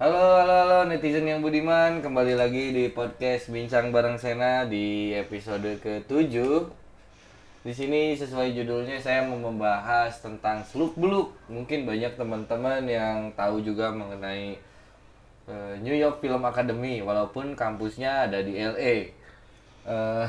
[0.00, 5.76] Halo, halo, halo netizen yang budiman, kembali lagi di podcast Bincang Bareng Sena di episode
[5.76, 6.40] ke-7.
[7.60, 11.36] Di sini sesuai judulnya saya mau membahas tentang seluk-beluk.
[11.52, 14.56] Mungkin banyak teman-teman yang tahu juga mengenai
[15.44, 19.12] eh, New York Film Academy walaupun kampusnya ada di LA.
[19.84, 20.26] Eh,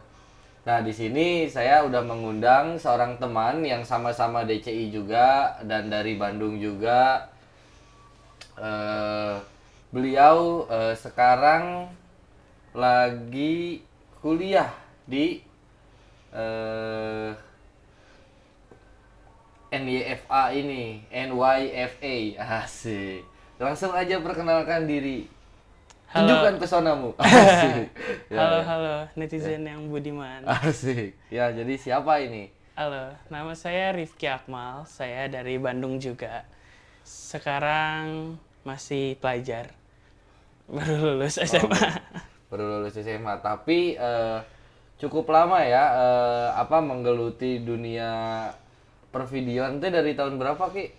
[0.64, 6.56] nah, di sini saya udah mengundang seorang teman yang sama-sama DCI juga dan dari Bandung
[6.56, 7.33] juga
[8.58, 9.34] eh
[9.94, 11.90] beliau eh, sekarang
[12.74, 13.82] lagi
[14.22, 14.70] kuliah
[15.06, 15.42] di
[16.34, 17.32] eh
[19.74, 22.14] NYFA ini, NYFA,
[22.62, 23.26] asik.
[23.58, 25.26] Langsung aja perkenalkan diri.
[26.14, 26.30] Halo.
[26.30, 27.10] Tunjukkan pesonamu.
[27.18, 27.90] Asik.
[28.30, 28.64] Ya, Halo, ya.
[28.70, 30.46] halo netizen yang budiman.
[30.46, 31.18] Asik.
[31.26, 32.54] Ya, jadi siapa ini?
[32.78, 34.86] Halo, nama saya Rifki Akmal.
[34.86, 36.46] Saya dari Bandung juga.
[37.02, 39.70] Sekarang masih pelajar.
[40.74, 41.84] Baru lulus SMA.
[42.48, 44.38] Baru lulus SMA, tapi eh,
[44.96, 48.48] cukup lama ya eh, apa menggeluti dunia
[49.12, 50.90] pervideoan itu dari tahun berapa, Ki?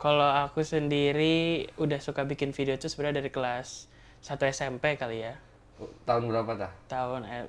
[0.00, 3.84] Kalau aku sendiri udah suka bikin video itu sebenarnya dari kelas
[4.24, 5.36] 1 SMP kali ya.
[6.08, 6.72] Tahun berapa tah?
[6.88, 7.44] Tahun eh,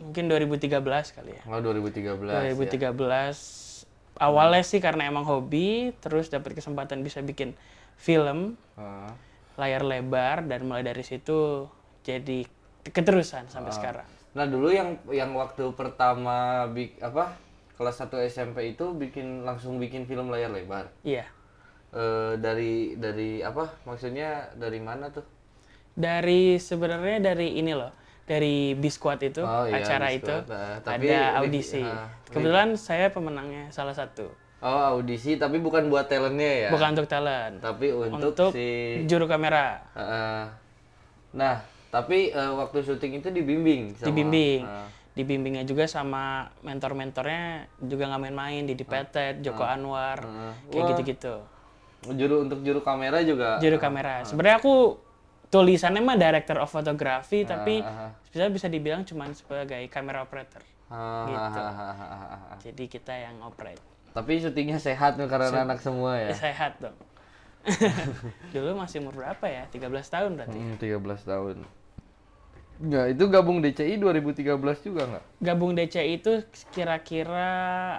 [0.00, 0.82] mungkin 2013
[1.14, 1.42] kali ya.
[1.46, 2.26] Oh, 2013.
[2.26, 2.50] ya.
[2.56, 3.78] 2013
[4.18, 7.54] awalnya sih karena emang hobi, terus dapat kesempatan bisa bikin
[7.98, 9.10] film Ah.
[9.54, 11.66] layar lebar dan mulai dari situ
[12.00, 12.46] jadi
[12.84, 14.06] keterusan sampai sekarang.
[14.32, 17.34] Nah, dulu yang yang waktu pertama bik apa?
[17.74, 20.86] Kelas 1 SMP itu bikin langsung bikin film layar lebar.
[21.02, 21.26] Iya.
[21.90, 23.66] Eh dari dari apa?
[23.82, 25.26] Maksudnya dari mana tuh?
[25.92, 27.90] Dari sebenarnya dari ini loh,
[28.22, 30.22] dari Biskuat itu Oh, iya, acara Biskuat.
[30.22, 31.82] itu Nah, tapi ada audisi.
[31.82, 34.30] ah, Kebetulan saya pemenangnya salah satu.
[34.58, 36.70] Oh, audisi tapi bukan buat talentnya ya.
[36.74, 38.66] Bukan untuk talent, Tapi untuk, untuk si
[39.06, 39.86] juru kamera.
[39.94, 40.42] Heeh.
[41.30, 44.60] nah, tapi eh, waktu syuting itu dibimbing sama Dibimbing.
[44.66, 44.88] Ah.
[45.14, 50.54] Dibimbingnya juga sama mentor-mentornya juga nggak main-main, Didi Petet, Joko Anwar, Ah.
[50.68, 51.34] kayak gitu-gitu.
[52.08, 53.58] juru untuk juru kamera juga.
[53.58, 54.22] Juru kamera.
[54.22, 54.98] Sebenarnya aku
[55.48, 60.62] tulisannya mah director of photography, tapi ah, bisa bisa dibilang cuman sebagai camera operator.
[60.90, 61.62] Ah, Gitu.
[62.70, 63.97] Jadi kita yang operate.
[64.18, 66.34] Tapi syutingnya sehat nih karena anak semua ya.
[66.34, 66.96] Sehat dong.
[68.54, 69.64] Dulu masih umur berapa ya?
[69.68, 70.58] 13 tahun berarti.
[70.58, 71.56] Hmm, 13 tahun.
[72.78, 75.24] Enggak, itu gabung DCI 2013 juga nggak?
[75.40, 76.32] Gabung DCI itu
[76.70, 77.50] kira-kira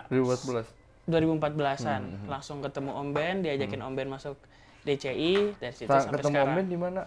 [0.08, 0.64] 2014.
[1.06, 2.02] 2014-an.
[2.02, 4.40] Hmm, Langsung ketemu Om Ben, diajakin Om Ben masuk
[4.82, 6.48] DCI dari situ Ta- sampai ketemu sekarang.
[6.48, 7.02] Om Ben di mana?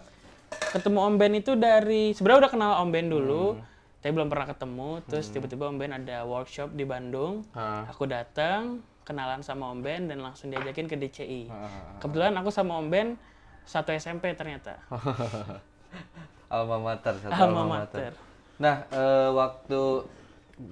[0.69, 3.65] Ketemu Om Ben itu dari sebenarnya udah kenal Om Ben dulu, Hmm.
[3.99, 4.89] tapi belum pernah ketemu.
[5.03, 7.41] Terus tiba-tiba Om Ben ada workshop di Bandung.
[7.51, 7.89] Ah.
[7.89, 11.51] Aku datang, kenalan sama Om Ben dan langsung diajakin ke DCI.
[11.51, 11.99] Ah.
[11.99, 13.07] Kebetulan aku sama Om Ben
[13.63, 14.79] satu SMP ternyata.
[16.53, 18.11] Alma Mater, satu Alma Mater.
[18.59, 19.81] Nah, eh, waktu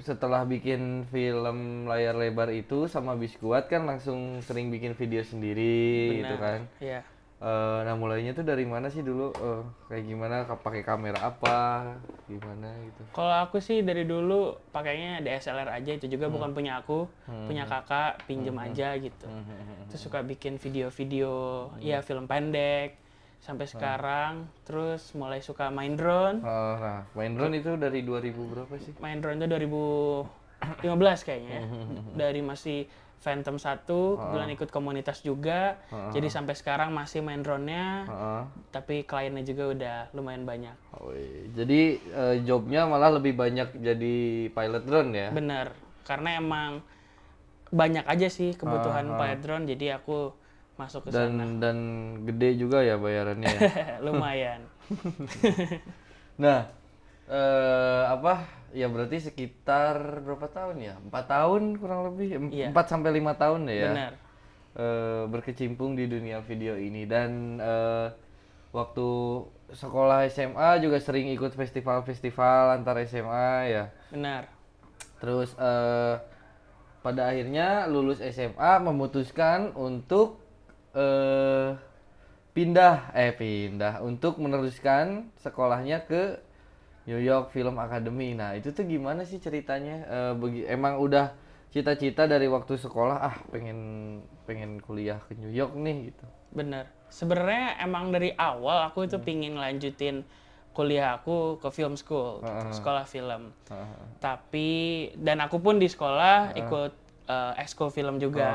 [0.06, 6.36] setelah bikin film layar lebar itu sama Biskuat kan langsung sering bikin video sendiri gitu
[6.38, 6.60] kan.
[6.78, 7.02] Iya.
[7.42, 9.34] Eh, nah mulainya tuh dari mana sih dulu?
[9.34, 10.36] Eh, kayak gimana?
[10.46, 11.58] Ka- Pakai kamera apa?
[12.30, 13.02] Gimana gitu?
[13.12, 17.10] Kalau aku sih dari dulu pakainya DSLR aja itu juga bukan punya aku,
[17.50, 19.28] punya kakak, pinjem aja gitu.
[19.90, 21.34] Terus suka bikin video-video,
[21.82, 22.96] ya film pendek
[23.42, 24.34] sampai sekarang.
[24.64, 26.46] Terus mulai suka main drone.
[26.46, 28.94] Oh, nah, main drone itu dari 2000 berapa sih?
[29.02, 31.64] Main drone itu 2015 kayaknya ya.
[32.16, 32.86] Dari masih
[33.22, 33.86] Phantom 1,
[34.18, 35.78] bulan ikut komunitas juga.
[36.10, 38.10] Jadi sampai sekarang masih main drone-nya.
[38.10, 38.42] Heeh.
[38.74, 40.74] Tapi kliennya juga udah lumayan banyak.
[40.98, 41.14] Oh.
[41.54, 44.16] Jadi eh, jobnya malah lebih banyak jadi
[44.50, 45.30] pilot drone ya?
[45.30, 45.70] Bener,
[46.02, 46.82] karena emang
[47.70, 50.34] banyak aja sih kebutuhan pilot drone, jadi aku
[50.82, 51.30] masuk ke sana.
[51.30, 51.78] Dan dan
[52.26, 53.62] gede juga ya bayarannya ya.
[54.06, 54.66] Lumayan.
[56.42, 56.66] Nah,
[57.30, 58.61] eh, apa?
[58.72, 60.94] Ya berarti sekitar berapa tahun ya?
[60.98, 62.68] Empat tahun kurang lebih, Em- Iya.
[62.72, 63.92] empat sampai lima tahun deh ya.
[63.92, 64.14] Bener.
[64.72, 68.08] Eh, berkecimpung di dunia video ini dan eh,
[68.72, 69.08] waktu
[69.72, 73.84] sekolah SMA juga sering ikut festival-festival antar SMA ya.
[74.08, 74.48] Benar.
[75.20, 76.16] Terus eh,
[77.02, 80.40] pada akhirnya lulus SMA memutuskan untuk
[82.52, 86.36] pindah eh pindah untuk meneruskan sekolahnya ke
[87.04, 88.34] New York Film Academy.
[88.34, 90.06] Nah itu tuh gimana sih ceritanya?
[90.06, 91.34] Eh, begi- emang udah
[91.72, 93.80] cita-cita dari waktu sekolah ah pengen
[94.44, 96.26] pengen kuliah ke New York nih gitu.
[96.52, 96.86] Bener.
[97.08, 100.24] Sebenarnya emang dari awal aku itu pingin lanjutin
[100.72, 102.40] kuliah aku ke film school,
[102.72, 103.52] sekolah film.
[104.20, 104.70] Tapi
[105.16, 106.92] dan aku pun di sekolah ikut
[107.28, 108.48] eh, ekskul film juga.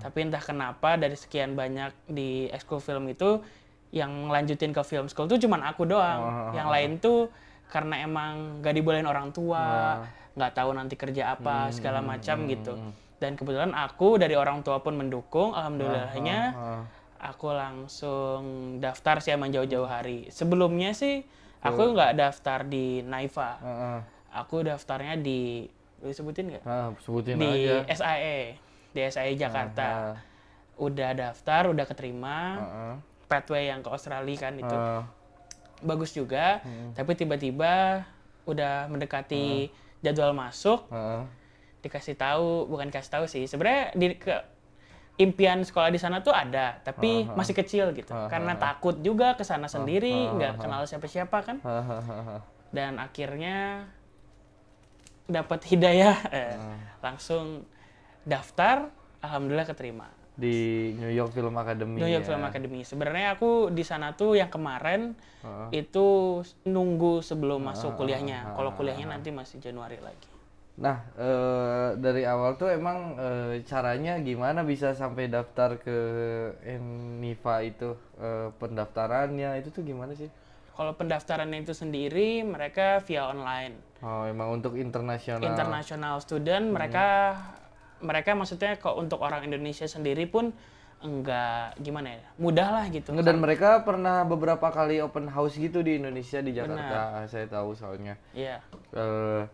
[0.00, 3.40] Tapi entah kenapa dari sekian banyak di ekskul film itu
[3.88, 6.20] yang lanjutin ke film school tuh cuman aku doang.
[6.20, 7.28] Oh, yang lain tuh
[7.66, 10.00] karena emang gak dibolehin orang tua,
[10.32, 12.74] nggak tahu nanti kerja apa segala macam gitu.
[13.16, 16.82] Dan kebetulan aku dari orang tua pun mendukung, alhamdulillahnya Ah,
[17.26, 18.40] aku langsung
[18.76, 20.28] daftar sih emang jauh-jauh hari.
[20.28, 21.24] Sebelumnya sih
[21.58, 23.56] aku nggak daftar di Naifa.
[23.56, 24.00] ah, ah.
[24.36, 25.64] Aku daftarnya di
[25.96, 26.64] boleh sebutin nggak?
[26.68, 27.74] Nah, sebutin Di aja.
[27.88, 28.40] SAE,
[28.92, 29.88] di SAE Jakarta.
[30.12, 30.16] Ah,
[30.76, 32.38] Udah daftar, udah keterima.
[32.54, 32.94] ah, ah.
[33.26, 35.02] Pathway yang ke Australia kan itu Ah,
[35.80, 36.60] bagus juga.
[36.92, 38.04] Tapi tiba-tiba
[38.44, 39.68] udah mendekati
[40.00, 41.26] jadwal masuk, ah,
[41.82, 43.44] dikasih tahu, bukan kasih tahu sih.
[43.44, 44.34] Sebenarnya di ke
[45.16, 48.12] impian sekolah di sana tuh ada, tapi masih kecil gitu.
[48.28, 51.56] Karena takut juga ke sana sendiri, nggak kenal siapa-siapa kan.
[51.64, 52.40] ah.
[52.68, 53.88] Dan akhirnya
[55.26, 56.54] dapat hidayah, eh,
[57.00, 57.66] langsung
[58.22, 58.90] daftar,
[59.20, 60.06] alhamdulillah keterima.
[60.36, 61.98] Di New York Film Academy.
[61.98, 62.28] New York ya.
[62.36, 62.80] Film Academy.
[62.84, 65.16] Sebenarnya aku di sana tuh yang kemarin
[65.72, 68.54] itu nunggu sebelum masuk kuliahnya.
[68.54, 70.28] Kalau kuliahnya nanti masih Januari lagi.
[70.76, 75.98] Nah, eh, dari awal tuh emang eh, caranya gimana bisa sampai daftar ke
[77.16, 80.32] Niva itu Eh, pendaftarannya itu tuh gimana sih?
[80.72, 83.76] Kalau pendaftarannya itu sendiri mereka via online.
[84.00, 85.44] Oh, emang untuk internasional.
[85.44, 87.36] International student mereka
[87.98, 90.52] mereka maksudnya kok untuk orang Indonesia sendiri pun
[90.96, 95.96] enggak gimana ya mudah lah gitu Dan mereka pernah beberapa kali open house gitu di
[95.96, 97.20] Indonesia di Jakarta.
[97.20, 98.16] Ah, Saya tahu soalnya.
[98.32, 99.44] Iya Eh,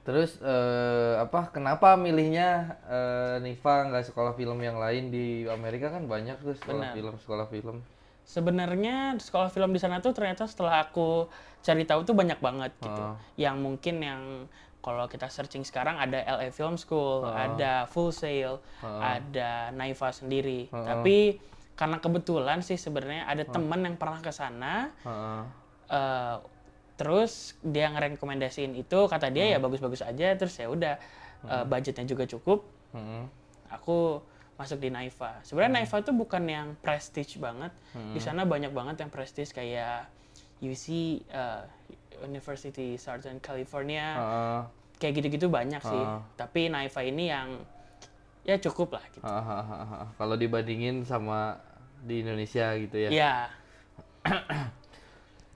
[0.00, 1.48] terus eh, apa?
[1.48, 6.82] Kenapa milihnya eh, Niva nggak sekolah film yang lain di Amerika kan banyak tuh sekolah
[6.82, 6.94] Benar.
[6.94, 7.76] film sekolah film.
[8.24, 11.28] sebenarnya sekolah film di sana tuh ternyata setelah aku
[11.60, 13.20] cari tahu tuh banyak banget gitu Ah.
[13.36, 14.22] yang mungkin yang
[14.84, 17.48] kalau kita searching sekarang ada LA Film School Ah.
[17.48, 18.60] ada Full Sail
[19.00, 21.40] ada Naiva sendiri tapi
[21.72, 25.42] karena kebetulan sih sebenarnya ada teman yang pernah ke sana Heeh.
[25.88, 26.36] eh,
[26.94, 30.94] terus dia ngerekomendasiin itu kata dia ya bagus-bagus aja terus ya udah
[31.44, 33.24] eh, budgetnya juga cukup Heeh.
[33.68, 34.20] aku
[34.54, 35.42] masuk di Naiva.
[35.42, 37.74] Sebenarnya Naiva itu bukan yang prestige banget.
[37.90, 40.06] Di sana banyak banget yang prestige kayak
[40.62, 40.86] UC
[41.26, 41.66] uh,
[42.26, 44.06] University Southern California.
[44.16, 44.60] Heeh.
[45.00, 46.04] Kayak gitu-gitu banyak sih.
[46.38, 47.60] Tapi Naiva ini yang
[48.44, 49.24] ya cukup lah gitu.
[49.24, 50.08] Hahaha.
[50.16, 51.58] Kalau dibandingin sama
[52.04, 53.10] di Indonesia gitu ya.
[53.10, 53.34] Iya.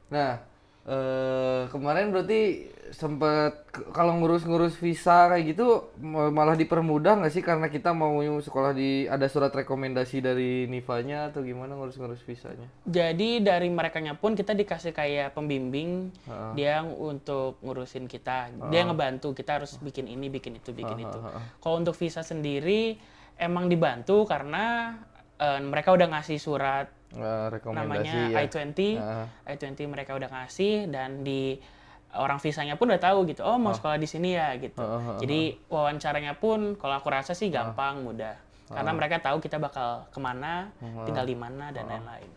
[0.09, 0.41] Nah,
[0.89, 3.53] eh, kemarin berarti sempet
[3.91, 5.67] kalau ngurus-ngurus visa kayak gitu
[5.99, 11.29] ma- malah dipermudah nggak sih karena kita mau sekolah di ada surat rekomendasi dari Nivanya
[11.29, 12.67] atau gimana ngurus-ngurus visanya?
[12.83, 16.13] Jadi dari merekanya pun kita dikasih kayak pembimbing
[16.53, 18.51] dia ng- untuk ngurusin kita.
[18.69, 21.19] Dia ngebantu kita harus bikin ini, bikin itu, bikin itu.
[21.59, 22.97] Kalau untuk visa sendiri
[23.35, 24.97] emang dibantu karena
[25.37, 28.45] eh, mereka udah ngasih surat Eh, rekomendasi namanya ya.
[28.45, 29.01] I-20.
[29.01, 29.25] Ah.
[29.47, 31.57] I-20 mereka udah ngasih dan di
[32.11, 33.43] orang visanya pun udah tahu gitu.
[33.43, 34.81] Oh, mau sekolah di sini ya gitu.
[35.19, 38.35] Jadi wawancaranya pun kalau aku rasa sih gampang, mudah.
[38.71, 40.69] Karena mereka tahu kita bakal ke mana,
[41.05, 42.31] tinggal di mana dan lain-lain.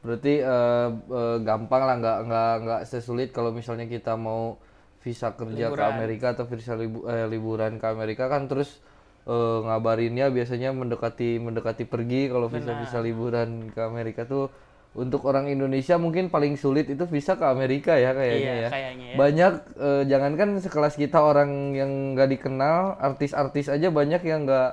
[0.00, 4.56] Berarti eh, eh, gampang lah nggak nggak nggak sesulit kalau misalnya kita mau
[5.00, 8.78] visa kerja ke Amerika atau visa libu- eh, liburan ke Amerika kan terus
[9.24, 14.46] eh, ngabarinnya biasanya mendekati mendekati pergi kalau visa visa liburan ke Amerika tuh
[14.96, 18.68] untuk orang Indonesia mungkin paling sulit itu visa ke Amerika ya kayaknya Iya, ya.
[18.72, 19.16] kayaknya ya.
[19.16, 24.70] Banyak eh, jangankan sekelas kita orang yang nggak dikenal, artis-artis aja banyak yang nggak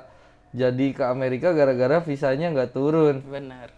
[0.54, 3.20] jadi ke Amerika gara-gara visanya nggak turun.
[3.26, 3.68] Bener.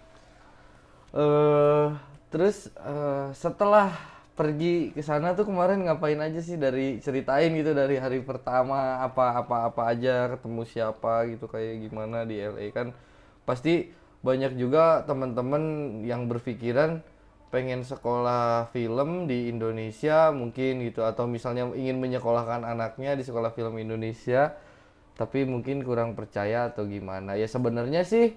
[1.17, 1.87] eh
[2.29, 3.89] terus eh, setelah
[4.37, 9.41] pergi ke sana tuh kemarin ngapain aja sih dari ceritain gitu dari hari pertama apa
[9.41, 12.93] apa apa aja ketemu siapa gitu kayak gimana di LA kan
[13.49, 13.89] pasti
[14.27, 15.63] banyak juga teman-teman
[16.03, 17.07] yang berpikiran
[17.55, 23.79] pengen sekolah film di Indonesia mungkin gitu atau misalnya ingin menyekolahkan anaknya di sekolah film
[23.79, 24.59] Indonesia
[25.15, 28.35] tapi mungkin kurang percaya atau gimana ya sebenarnya sih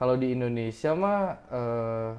[0.00, 1.20] kalau di Indonesia mah
[1.52, 2.10] eh,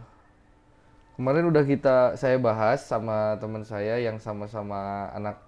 [1.17, 5.41] kemarin udah kita saya bahas sama teman saya yang sama-sama anak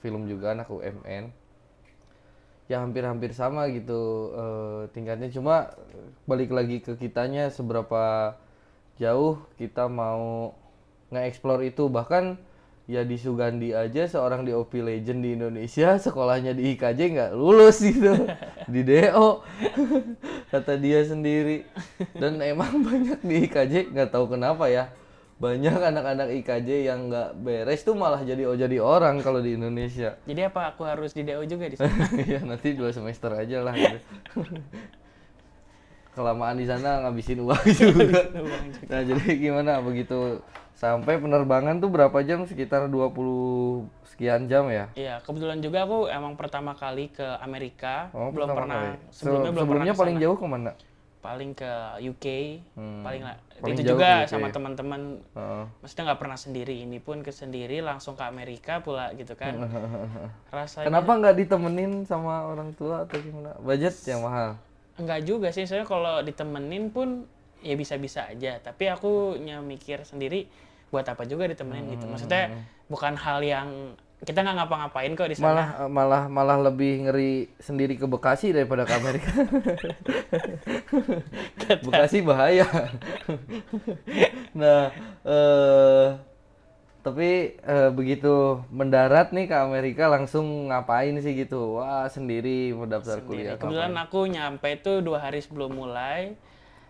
[0.00, 1.39] film juga anak UMN.
[2.70, 5.26] Ya hampir-hampir sama gitu eh, tingkatnya.
[5.34, 5.74] Cuma
[6.30, 8.38] balik lagi ke kitanya seberapa
[8.94, 10.54] jauh kita mau
[11.10, 11.90] nge-explore itu.
[11.90, 12.38] Bahkan
[12.86, 18.14] ya di Sugandi aja seorang DOP legend di Indonesia sekolahnya di IKJ nggak lulus gitu.
[18.70, 19.42] Di DO
[20.54, 21.66] kata dia sendiri.
[22.14, 24.94] Dan emang banyak di IKJ nggak tahu kenapa ya
[25.40, 30.20] banyak anak-anak IKJ yang nggak beres tuh malah jadi oh jadi orang kalau di Indonesia
[30.28, 32.04] Jadi apa aku harus di DO juga di sana?
[32.14, 33.98] ya nanti dua semester aja lah gitu.
[36.10, 38.20] kelamaan di sana ngabisin uang juga.
[38.90, 40.42] nah, jadi gimana begitu
[40.74, 42.44] sampai penerbangan tuh berapa jam?
[42.44, 44.90] Sekitar 20 sekian jam ya?
[44.92, 49.08] Iya, kebetulan juga aku emang pertama kali ke Amerika, Oh, belum pernah kali.
[49.08, 50.70] sebelumnya Se- belum pernah sebelumnya ke paling jauh ke mana?
[51.20, 51.68] Paling ke
[52.00, 52.26] UK,
[53.04, 53.22] paling.
[53.22, 53.36] Hmm.
[53.60, 55.64] paling itu jauh juga sama teman-teman Heeh.
[55.78, 59.52] maksudnya nggak pernah sendiri ini pun ke sendiri langsung ke Amerika pula gitu kan
[60.48, 63.52] rasanya Kenapa nggak ditemenin sama orang tua atau gimana?
[63.58, 64.56] Budget yang mahal.
[64.96, 67.24] enggak juga sih saya kalau ditemenin pun
[67.60, 70.48] ya bisa-bisa aja tapi aku nya mikir sendiri
[70.88, 72.12] buat apa juga ditemenin gitu Hmm.
[72.12, 72.42] maksudnya
[72.86, 73.68] bukan hal yang
[74.20, 78.84] kita nggak ngapa-ngapain kok di sana Malah malah malah lebih ngeri sendiri ke Bekasi daripada
[78.84, 79.32] ke Amerika.
[81.88, 82.68] Bekasi bahaya.
[84.52, 84.92] nah,
[85.24, 86.06] eh
[87.00, 91.80] tapi eh, begitu mendarat nih ke Amerika langsung ngapain sih gitu?
[91.80, 93.56] Wah, sendiri mau daftar kuliah.
[93.56, 96.36] kebetulan aku nyampe itu dua hari sebelum mulai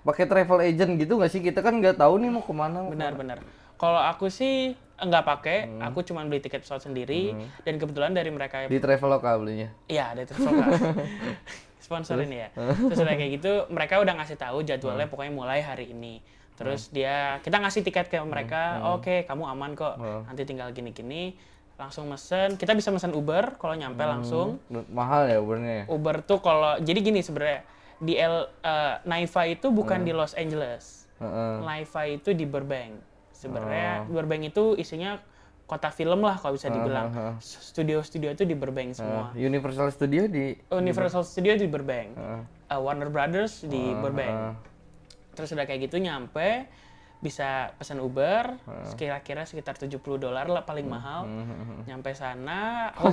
[0.03, 1.45] Pakai travel agent gitu nggak sih?
[1.45, 2.91] Kita kan nggak tahu nih mau ke mana.
[2.91, 3.39] benar-benar
[3.81, 5.81] kalau aku sih enggak pakai Hmm.
[5.83, 7.33] aku cuma beli tiket pesawat sendiri
[7.65, 9.69] dan kebetulan dari mereka Di Traveloka belinya.
[9.87, 10.65] Iya, ada Traveloka.
[11.81, 12.49] Sponsor ini ya.
[12.55, 15.13] Terus udah kayak gitu, mereka udah ngasih tahu jadwalnya Hmm.
[15.13, 16.21] pokoknya mulai hari ini.
[16.55, 19.01] Terus dia, kita ngasih tiket ke mereka, Hmm.
[19.01, 21.35] oke kamu aman kok, nanti tinggal gini-gini.
[21.75, 24.13] Langsung mesen, kita bisa mesen Uber kalau nyampe Hmm.
[24.13, 24.49] langsung.
[24.93, 25.85] Mahal ya Ubernya ya?
[25.89, 27.65] Uber tuh kalau, jadi gini sebenarnya,
[27.97, 29.77] di L, eh, Naiva itu Hmm.
[29.77, 31.09] bukan di Los Angeles.
[31.17, 31.55] Heeh.
[31.61, 33.10] Naiva itu di Burbank.
[33.41, 34.13] Sebenarnya Oh.
[34.13, 35.17] Burbank itu isinya
[35.65, 37.09] kota film lah kalau bisa dibilang.
[37.41, 39.33] Studio-studio itu di Burbank semua.
[39.33, 42.43] Universal Studio di Universal Studio di Burbank, Heeh.
[42.69, 44.29] Uh, Warner Brothers di Burbank.
[44.31, 44.55] heeh.
[45.33, 46.69] Terus udah kayak gitu nyampe
[47.21, 48.57] bisa pesan Uber,
[48.97, 51.29] kira-kira sekitar 70 dolar lah paling mahal.
[51.85, 53.13] Nyampe sana, oh,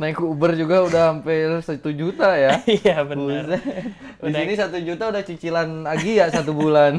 [0.00, 2.56] Naik ke Uber juga udah hampir satu juta ya.
[2.80, 3.60] iya bener,
[4.24, 6.96] Di sini satu juta udah cicilan Agi ya satu bulan.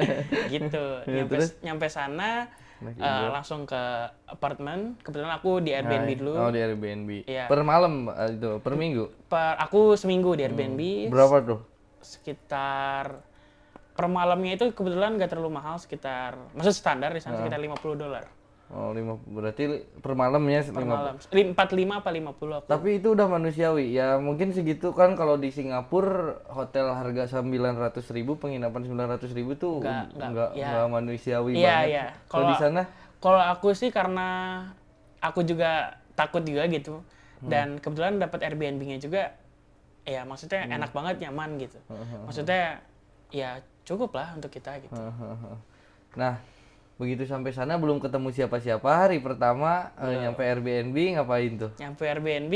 [0.54, 1.02] gitu.
[1.10, 1.36] nyampe,
[1.66, 2.46] nyampe sana
[2.82, 3.82] uh, langsung ke
[4.30, 4.94] apartemen.
[5.02, 6.34] Kebetulan aku di Airbnb dulu.
[6.38, 7.26] Oh di Airbnb.
[7.26, 7.50] Iya.
[7.50, 9.26] Per malam eh, itu, per minggu.
[9.26, 11.60] Per, aku seminggu di Airbnb, Berapa tuh?
[11.98, 13.20] sekitar
[13.98, 17.38] per malamnya itu kebetulan nggak terlalu mahal sekitar maksud standar di sana Ah.
[17.42, 18.24] sekitar 50 dolar
[18.68, 19.64] Oh, lima, berarti
[19.96, 20.92] per malamnya per lima.
[20.92, 21.14] malam.
[21.32, 22.68] Lim- 45 apa 50 aku.
[22.68, 23.96] Tapi itu udah manusiawi.
[23.96, 29.80] Ya mungkin segitu kan kalau di Singapura hotel harga 900 ribu, penginapan 900 ribu tuh
[29.80, 30.84] Nggak- nggak, ya.
[30.84, 31.88] manusiawi Iya, banget.
[31.88, 32.06] iya.
[32.28, 32.82] Kalau di sana
[33.16, 34.28] Kalau aku sih karena
[35.18, 37.00] aku juga takut juga gitu.
[37.40, 37.48] Hmm.
[37.48, 39.32] Dan kebetulan dapat Airbnb-nya juga
[40.04, 40.76] ya maksudnya Hmm.
[40.76, 41.80] enak banget nyaman gitu.
[42.22, 42.84] Maksudnya
[43.28, 44.92] ya cukup lah untuk kita gitu.
[46.12, 46.36] Nah,
[46.96, 48.84] begitu sampai sana belum ketemu siapa-siapa.
[48.84, 51.70] Hari pertama eh, nyampe Airbnb ngapain tuh?
[51.80, 52.52] Nyampe Airbnb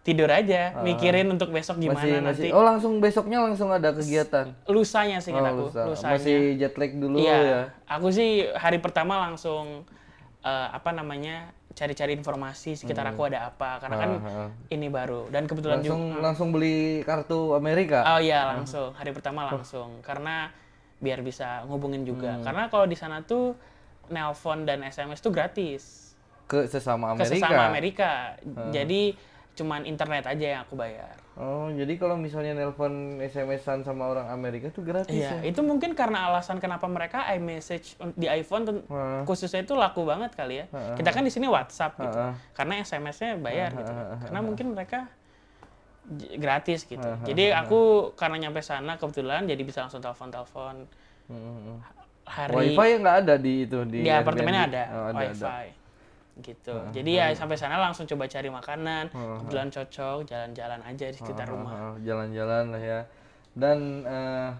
[0.00, 2.48] tidur aja, mikirin untuk besok gimana Masih nanti.
[2.48, 4.48] masih Oh, langsung besoknya langsung ada kegiatan.
[4.64, 5.82] Lusanya sih Oh, aku, lusa.
[5.84, 6.12] lusanya.
[6.16, 7.60] Masih jet lag dulu Iya, ya.
[7.84, 9.84] aku sih hari pertama langsung
[10.40, 14.26] eh, apa namanya cari-cari informasi sekitar aku ada apa karena kan Hmm.
[14.26, 14.50] Ah, ah.
[14.68, 18.02] ini baru dan kebetulan juga Langsung langsung beli kartu Amerika.
[18.08, 20.50] oh iya langsung hari pertama langsung karena
[20.98, 22.44] biar bisa ngubungin juga Hmm.
[22.44, 23.54] karena kalau di sana tuh
[24.06, 26.12] nelpon dan SMS tuh gratis
[26.44, 27.30] Ke sesama ke Amerika.
[27.32, 28.10] sesama Amerika
[28.68, 29.14] jadi
[29.52, 34.68] cuman internet aja yang aku bayar Oh, jadi kalau misalnya nelpon SMS-an sama orang Amerika
[34.68, 35.48] tuh gratis Iya, ya?
[35.48, 38.84] itu mungkin karena alasan kenapa mereka iMessage di iPhone
[39.24, 40.66] khususnya itu laku banget kali ya.
[40.92, 42.12] Kita kan di sini WhatsApp gitu.
[42.12, 42.32] Heeh.
[42.52, 43.88] Karena SMS-nya bayar gitu.
[44.20, 45.08] Karena mungkin mereka
[46.36, 47.08] gratis gitu.
[47.24, 50.84] Jadi aku karena nyampe sana kebetulan jadi bisa langsung telepon-telepon.
[52.30, 55.42] Hari Wifi yang nggak ada di itu di, di apartemennya ada, Oh, ada, wifi.
[55.42, 55.79] ada.
[56.40, 56.72] Gitu.
[56.90, 61.70] Jadi ya sampai sana langsung coba cari makanan, kebetulan cocok, jalan-jalan aja di sekitar rumah.
[61.70, 63.00] Ah, Jalan-jalan lah ya.
[63.52, 64.50] Dan eh,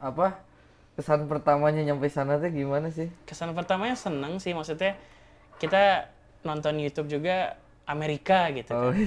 [0.00, 0.40] apa
[0.96, 3.08] kesan pertamanya nyampe sana tuh gimana sih?
[3.24, 4.96] kesan pertamanya seneng sih maksudnya
[5.56, 6.08] kita
[6.42, 9.00] nonton YouTube juga Amerika gitu Oh, kan.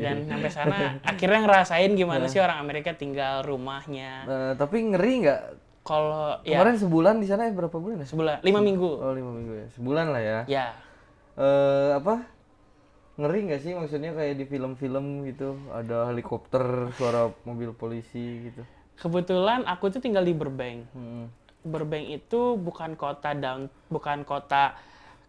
[0.00, 5.40] dan sampai sana akhirnya ngerasain gimana sih orang Amerika tinggal rumahnya Eh, tapi ngeri nggak?
[5.86, 8.06] Kalau ya Kemarin sebulan di sana ya berapa bulan ya?
[8.10, 10.38] sebulan lima minggu Oh lima minggu ya, sebulan lah ya.
[10.44, 10.66] ya
[11.36, 12.26] eh apa?
[13.16, 18.60] Ngeri nggak sih maksudnya kayak di film-film gitu ada helikopter, suara mobil polisi gitu.
[18.96, 21.28] kebetulan aku tuh tinggal di Burbank Hmm.
[21.62, 24.72] Burbank itu bukan kota down bukan kota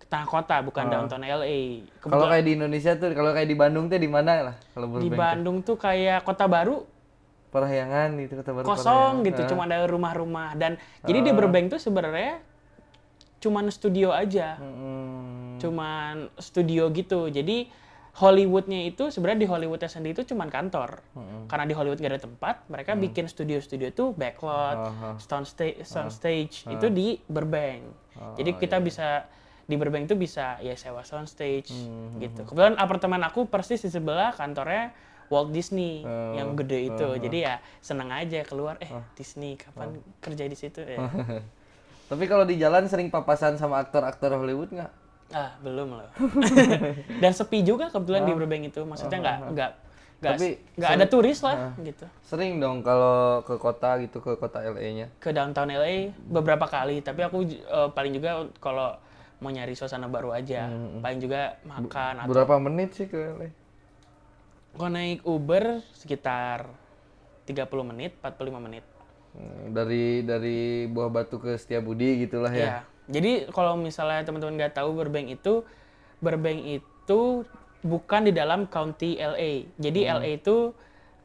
[0.07, 1.83] tengah kota bukan downtown LA.
[1.99, 4.55] Kalau kayak di Indonesia tuh, kalau kayak di Bandung tuh di mana lah?
[4.71, 6.79] Kalau di Bandung tuh kayak kota baru
[7.47, 9.25] Parahyangan gitu baru kosong Parahyangan.
[9.25, 9.47] gitu Ah.
[9.47, 12.43] cuma ada rumah-rumah dan jadi di Burbank tuh sebenarnya
[13.37, 15.55] cuman studio aja Hmm.
[15.57, 17.69] cuman studio gitu jadi
[18.13, 21.05] Hollywoodnya itu sebenarnya di Hollywoodnya sendiri itu cuman kantor.
[21.45, 23.01] Karena di Hollywood gak ada tempat, mereka Mm.
[23.03, 25.09] bikin studio-studio itu backlot, Aha.
[25.21, 27.85] sound stage, sound stage itu di Burbank.
[28.33, 29.07] Jadi Oh, kita iya, bisa
[29.63, 32.17] di Burbank itu bisa ya sewa sound stage Mm-hmm.
[32.17, 32.41] gitu.
[32.43, 37.07] Kebetulan apartemen aku persis di sebelah kantornya Walt Disney Oh, yang gede itu.
[37.19, 40.03] Jadi ya seneng aja keluar eh Disney kapan Oh.
[40.19, 40.97] kerja di situ ya.
[42.09, 44.91] Tapi kalau di jalan sering papasan sama aktor-aktor Hollywood nggak?
[45.27, 46.07] Ah, belum loh.
[47.21, 48.79] Dan sepi juga kebetulan di Burbank itu.
[48.81, 49.71] Maksudnya nggak nggak
[50.17, 52.07] nggak Tapi nggak ada turis lah gitu.
[52.23, 55.11] Sering dong kalau ke kota gitu, ke kota LA-nya.
[55.19, 58.95] Ke downtown LA beberapa kali, tapi aku eh, paling juga kalau
[59.37, 60.71] mau nyari suasana baru aja.
[61.03, 63.51] Paling juga makan atau Berapa menit sih ke LA?
[64.77, 66.69] Kalau naik Uber sekitar
[67.49, 68.85] 30 menit, 45 menit.
[69.33, 72.61] Hmm, Dari dari Buah Batu ke Setiabudi gitulah ya.
[72.61, 72.77] Ya.
[73.07, 75.65] Jadi kalau misalnya teman-teman nggak tahu Burbank itu
[76.19, 77.19] Burbank itu
[77.81, 79.65] bukan di dalam county LA.
[79.79, 80.19] Jadi Hmm.
[80.19, 80.75] LA itu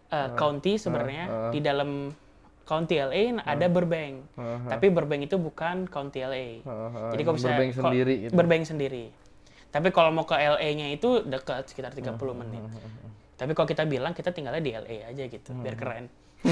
[0.08, 2.12] uh, county sebenarnya di dalam
[2.62, 4.14] county LA ada Burbank.
[4.70, 6.62] Tapi Burbank itu bukan county LA.
[6.62, 8.32] Heeh, Jadi kalau bisa Burbank sendiri gitu.
[8.32, 9.04] Burbank sendiri.
[9.72, 12.60] Tapi kalau mau ke LA-nya itu dekat sekitar 30 menit.
[13.42, 16.06] Tapi kalau kita bilang kita tinggalnya di LA aja gitu, biar keren.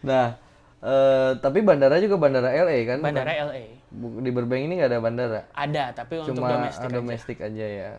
[0.00, 0.38] Nah,
[0.80, 2.98] eh, tapi bandara juga bandara LA kan?
[3.02, 5.40] Bandara LA Bu- Di Burbank ini nggak ada bandara.
[5.52, 6.94] ada, tapi untuk Cuma domestik aja.
[6.94, 7.90] domestik aja ya.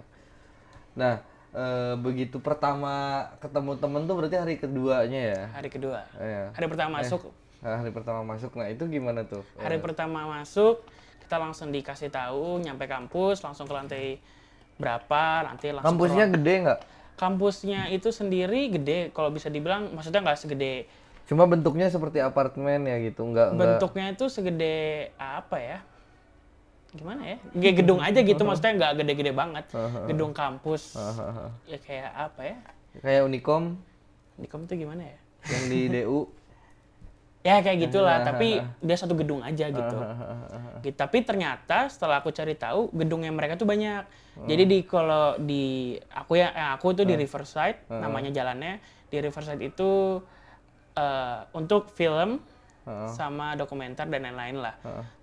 [0.96, 2.94] Nah, eh, begitu pertama
[3.38, 5.42] ketemu temen tuh berarti hari keduanya ya?
[5.52, 6.00] Hari kedua.
[6.16, 6.56] Iya.
[6.56, 7.22] Hari pertama masuk
[7.62, 8.58] Nah, hari pertama masuk.
[8.58, 9.46] Nah, itu gimana tuh?
[9.56, 10.82] Hari pertama masuk,
[11.22, 14.18] kita langsung dikasih tahu, nyampe kampus, langsung ke lantai
[14.82, 16.80] berapa, nanti langsung Kampusnya gede nggak?
[17.22, 20.90] Kampusnya itu sendiri gede, kalau bisa dibilang, maksudnya nggak segede,
[21.30, 23.62] Cuma bentuknya seperti apartemen ya gitu, nggak nggak.
[23.62, 24.76] bentuknya itu segede
[25.16, 25.78] apa ya?
[26.92, 27.38] Gimana ya?
[27.56, 29.66] Kayak gedung aja gitu, maksudnya nggak gede-gede banget.
[30.12, 30.98] Gedung kampus,
[31.70, 32.58] ya kayak apa ya?
[33.00, 33.80] Kayak Unicom
[34.36, 35.18] Di kom itu gimana ya?
[35.48, 36.20] yang di DU.
[37.42, 38.48] Ya kayak gitulah, tapi
[38.80, 39.98] dia satu gedung aja gitu.
[40.82, 40.98] Gitu.
[40.98, 44.02] Tapi ternyata setelah aku cari tahu gedungnya mereka tuh banyak.
[44.46, 49.62] Jadi di kalau di aku ya eh, aku tuh di Riverside namanya jalannya di Riverside
[49.62, 50.22] itu
[50.96, 52.42] eh, untuk film
[53.06, 54.74] sama dokumenter dan lain-lain lah.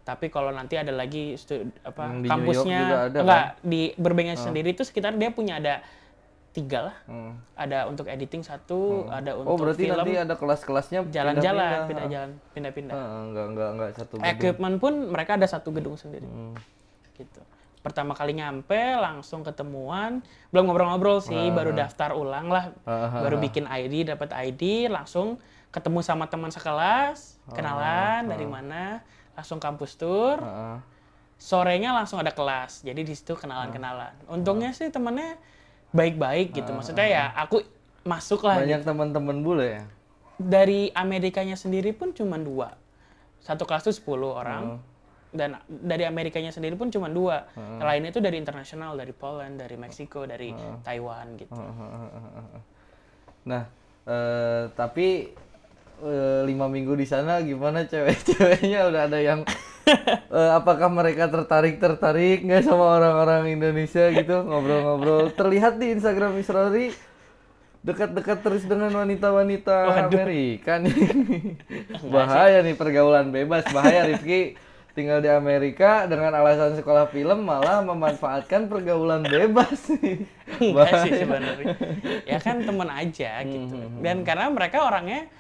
[0.06, 3.22] Tapi kalau nanti ada lagi stu- apa di kampusnya juga ada, kan?
[3.26, 5.82] enggak di Burbank sendiri itu sekitar dia punya ada
[6.52, 6.96] tiga lah.
[7.06, 7.32] Hmm.
[7.54, 11.88] Ada untuk editing satu, ada untuk Oh, berarti film nanti ada kelas-kelasnya jalan-jalan, pindah-pindah.
[11.88, 12.94] pindah jalan, pindah-pindah.
[12.96, 14.32] Heeh, nggak nggak nggak satu gedung.
[14.32, 16.26] Equipment pun mereka ada satu gedung sendiri.
[16.26, 16.56] Hmm.
[17.14, 17.40] Gitu.
[17.78, 23.70] Pertama kali nyampe langsung ketemuan, belum ngobrol-ngobrol sih, baru daftar ulang lah, Ah, baru bikin
[23.70, 25.38] ID, dapat ID, langsung
[25.70, 28.98] ketemu sama teman sekelas, kenalan dari mana,
[29.38, 30.42] langsung kampus tour,
[31.38, 34.26] sorenya langsung ada kelas, jadi di situ kenalan-kenalan.
[34.26, 35.38] Untungnya sih temennya
[35.90, 37.64] baik-baik gitu, maksudnya ya aku
[38.04, 39.84] masuk lah Banyak teman-teman bule ya.
[40.38, 42.76] dari Amerikanya sendiri pun cuma dua.
[43.40, 44.78] Satu kelas tuh 10 orang.
[45.28, 47.48] Dan dari Amerikanya sendiri pun cuma dua.
[47.52, 51.52] Yang Lainnya itu dari internasional, dari Poland, dari Meksiko, dari Taiwan gitu.
[53.48, 53.62] Nah,
[54.04, 55.32] eh, tapi
[56.04, 58.88] eh, lima minggu di sana gimana cewek-ceweknya?
[58.90, 59.42] Udah ada yang
[59.88, 64.44] eh, apakah mereka tertarik tertarik nggak sama orang-orang Indonesia gitu?
[64.44, 65.34] Ngobrol-ngobrol.
[65.34, 66.92] Terlihat di Instagram Isrori
[67.78, 70.94] dekat-dekat terus dengan wanita-wanita Amerika nih.
[72.14, 73.64] Bahaya nih pergaulan bebas.
[73.70, 74.58] Bahaya Rifki.
[74.98, 79.94] Tinggal di Amerika dengan alasan sekolah film malah memanfaatkan pergaulan bebas
[80.58, 81.74] Enggak sih sebenarnya.
[82.26, 83.78] Ya kan temen aja gitu.
[84.02, 85.30] Dan karena mereka orangnya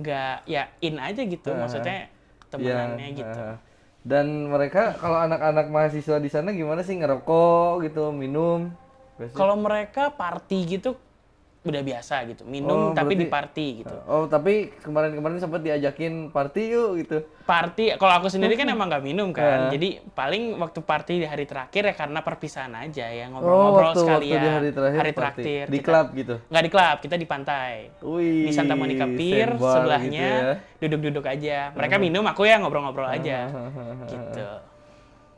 [0.00, 1.50] nggak ya in aja gitu.
[1.52, 2.08] Maksudnya
[2.52, 3.40] temenannya Iya, gitu.
[3.40, 3.56] eh,
[4.02, 8.72] Dan mereka kalau anak-anak mahasiswa di sana gimana sih ngerokok gitu, minum?
[9.32, 10.90] Kalau mereka party gitu
[11.62, 12.42] udah biasa gitu.
[12.42, 13.94] Oh, Minum tapi di berarti- party gitu.
[14.04, 17.18] Oh, tapi kemarin-kemarin sempat diajakin party yuk gitu.
[17.42, 21.42] party kalau aku sendiri kan emang nggak minum kan jadi paling waktu party di hari
[21.42, 25.12] terakhir ya karena perpisahan aja ya ngobrol-ngobrol waktu- waktu sekalian di hari terakhir party.
[25.12, 26.34] traktir Di klub gitu?
[26.40, 30.54] nggak di klub kita di pantai Wih, di Santa Monica Pier sandbar sebelahnya gitu ya.
[30.80, 33.50] duduk-duduk aja mereka minum aku ya ngobrol-ngobrol aja
[34.04, 34.46] gitu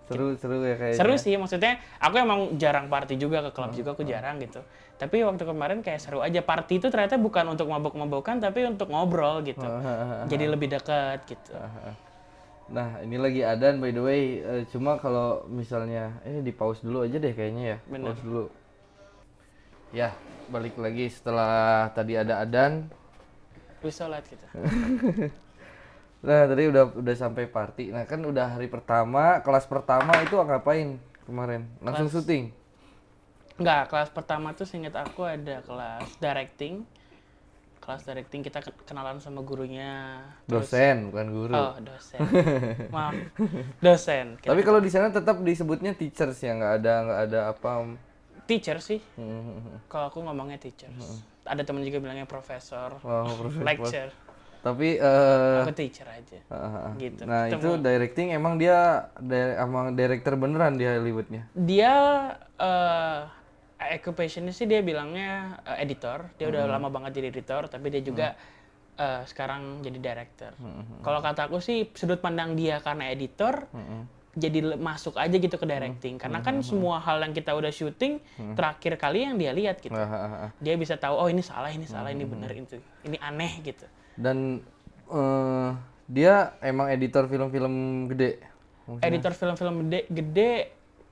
[0.04, 1.00] Seru, seru ya kayaknya.
[1.00, 4.60] seru sih maksudnya aku emang jarang party juga ke klub juga aku jarang gitu
[4.94, 9.42] tapi waktu kemarin kayak seru aja party itu ternyata bukan untuk mabok-mabokan tapi untuk ngobrol
[9.42, 9.66] gitu
[10.30, 11.52] jadi lebih dekat gitu
[12.64, 14.40] Nah, ini lagi adan by the way.
[14.40, 17.78] Eh, cuma kalau misalnya eh di pause dulu aja deh kayaknya ya.
[17.84, 18.16] Bener.
[18.16, 18.44] Pause dulu.
[19.92, 20.16] Ya,
[20.48, 22.88] balik lagi setelah tadi ada adan.
[23.84, 24.46] Terus sholat gitu
[26.24, 27.92] Nah, tadi udah udah sampai party.
[27.92, 30.96] Nah, kan udah hari pertama, kelas pertama itu ngapain
[31.28, 31.68] kemarin?
[31.84, 32.48] Langsung syuting.
[33.54, 36.82] Enggak, kelas pertama tuh seinget aku ada kelas directing.
[37.78, 40.18] Kelas directing kita ke- kenalan sama gurunya.
[40.44, 41.52] Terus- Dosen, bukan guru.
[41.52, 42.18] Oh, dosen.
[42.88, 43.12] Maaf.
[43.78, 44.26] Dosen.
[44.42, 47.70] Tapi kalau di sana tetap disebutnya teachers ya, nggak ada nggak ada apa.
[48.44, 49.00] teacher sih.
[49.14, 49.80] Hmm.
[49.86, 51.24] Kalau aku ngomongnya teachers.
[51.42, 53.62] Ada temen juga bilangnya profesor, Oh, profesor.
[53.62, 54.10] lecture.
[54.60, 56.40] Tapi eh, Aku teacher aja.
[56.48, 56.92] ah.
[56.94, 57.20] Gitu.
[57.22, 57.60] nah Ketemu.
[57.62, 61.48] itu directing emang dia di- emang director beneran di Hollywoodnya.
[61.54, 61.92] Dia
[62.54, 63.20] eh
[63.92, 66.32] occupationnya sih dia bilangnya eh, editor.
[66.36, 68.26] Dia udah lama banget jadi editor, tapi dia juga
[68.96, 70.52] eh, sekarang jadi director.
[71.02, 73.68] Kalau kata aku sih sudut pandang dia karena editor,
[74.34, 76.14] jadi le- masuk aja gitu ke directing.
[76.16, 78.18] Karena kan semua hal yang kita udah syuting
[78.54, 79.94] terakhir kali yang dia lihat gitu.
[79.94, 80.50] Ah, ah, ah.
[80.58, 83.86] Dia bisa tahu oh ini salah, ini salah, ini bener itu, ini aneh gitu.
[84.14, 84.62] Dan
[85.06, 85.70] eh,
[86.06, 88.40] dia emang editor film-film gede.
[89.00, 90.52] editor film-film gede, gede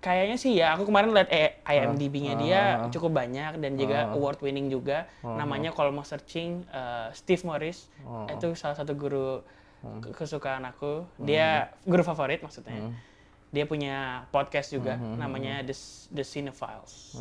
[0.03, 2.61] kayaknya sih ya aku kemarin lihat eh, IMDb-nya dia
[2.91, 5.07] cukup banyak dan juga award winning juga.
[5.23, 7.87] Namanya kalau mau searching eh, Steve Morris.
[8.29, 9.41] Itu salah satu guru
[10.01, 11.07] ke- kesukaan aku.
[11.19, 11.47] Dia
[11.85, 12.91] guru favorit maksudnya.
[13.49, 13.97] Dia punya
[14.29, 15.75] podcast juga namanya The,
[16.11, 17.21] The Cinephiles.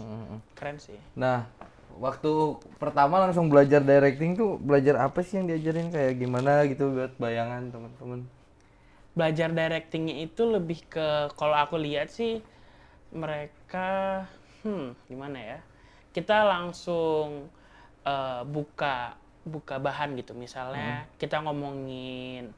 [0.51, 0.97] Keren sih.
[1.13, 1.45] Nah,
[1.93, 2.31] waktu
[2.77, 5.91] pertama langsung belajar directing tuh belajar apa sih yang diajarin?
[5.91, 8.25] Kayak gimana gitu buat bayangan teman-teman.
[9.11, 11.03] belajar directingnya itu lebih ke
[11.35, 12.39] kalau aku lihat sih
[13.11, 14.23] mereka
[14.63, 15.59] hmm gimana ya?
[16.11, 17.47] Kita langsung
[18.07, 20.33] eh, buka buka bahan gitu.
[20.33, 22.51] Misalnya kita ngomongin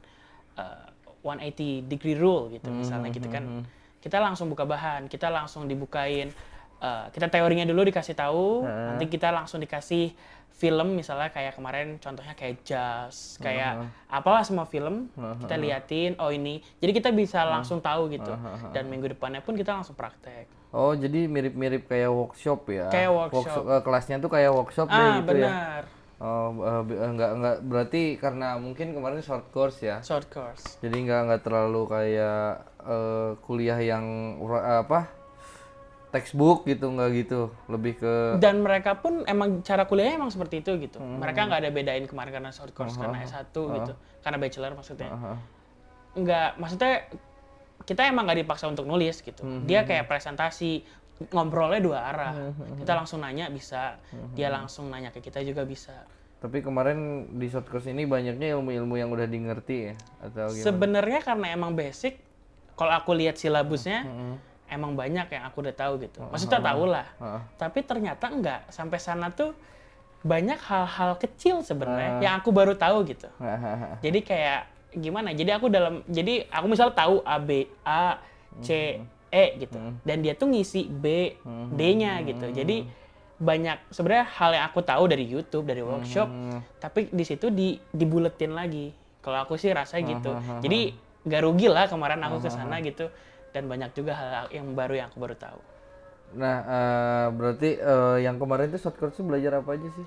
[0.58, 0.86] eh,
[1.24, 3.64] 180 degree rule gitu misalnya gitu kan.
[4.04, 6.28] kita langsung buka bahan kita langsung dibukain
[6.76, 10.14] eh, kita teorinya dulu dikasih tahu nanti kita langsung dikasih
[10.50, 13.74] film misalnya kayak kemarin contohnya kayak Jazz kayak
[14.08, 16.62] apalah semua film kita liatin oh ini.
[16.78, 18.30] Jadi kita bisa langsung tahu gitu.
[18.70, 20.46] Dan minggu depannya pun kita langsung praktek.
[20.70, 22.86] Oh, jadi mirip-mirip kayak workshop ya.
[22.86, 23.62] Kayak workshop.
[23.64, 25.50] eh, kelasnya tuh kayak workshop deh ah gitu ya.
[25.50, 25.82] benar.
[26.18, 29.98] Oh, eh, be- eh, nggak nggak berarti karena mungkin kemarin short course ya.
[30.02, 30.78] short course.
[30.78, 32.46] Jadi nggak nggak terlalu kayak
[32.78, 35.10] eh, kuliah yang apa
[36.14, 40.78] textbook gitu nggak gitu, lebih ke dan mereka pun emang cara kuliahnya emang seperti itu
[40.78, 41.02] gitu.
[41.02, 43.92] Mereka nggak ada bedain kemarin karena short course karena S1 gitu.
[44.22, 45.10] Karena bachelor maksudnya.
[46.14, 47.10] Nggak maksudnya
[47.82, 49.42] kita emang nggak dipaksa untuk nulis gitu.
[49.66, 50.86] Dia kayak presentasi
[51.34, 52.54] ngobrolnya dua arah.
[52.78, 53.98] Kita langsung nanya bisa
[54.38, 56.06] dia langsung nanya ke kita juga bisa.
[56.38, 60.62] Tapi kemarin di short course ini banyaknya ilmu-ilmu yang udah di ngerti ya atau gimana?
[60.62, 62.20] sebenarnya karena emang basic
[62.76, 64.04] kalau aku lihat silabusnya
[64.74, 66.20] emang banyak yang aku udah tahu gitu.
[66.26, 67.06] Maksudnya tahu lah.
[67.56, 68.60] Tapi ternyata enggak.
[68.68, 69.54] Sampai sana tuh
[70.24, 73.28] banyak hal-hal kecil sebenarnya yang aku baru tahu gitu.
[74.02, 74.60] Jadi kayak
[74.94, 75.30] gimana?
[75.32, 78.18] Jadi aku dalam jadi aku misal tahu A B A
[78.60, 79.78] C E gitu.
[80.02, 81.36] Dan dia tuh ngisi B
[81.72, 82.50] D nya gitu.
[82.50, 86.30] Jadi banyak sebenarnya hal yang aku tahu dari YouTube dari workshop
[86.78, 88.94] tapi di situ di dibuletin lagi.
[89.24, 90.36] Kalau aku sih rasa gitu.
[90.60, 90.80] jadi
[91.24, 93.08] gak rugi lah kemarin aku ke sana gitu
[93.54, 95.60] dan banyak juga hal yang baru yang aku baru tahu.
[96.34, 100.06] Nah, eh, berarti eh, yang kemarin itu short course tuh belajar apa aja sih?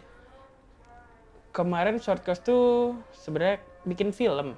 [1.57, 4.53] kemarin shortcast tuh sebenarnya bikin film.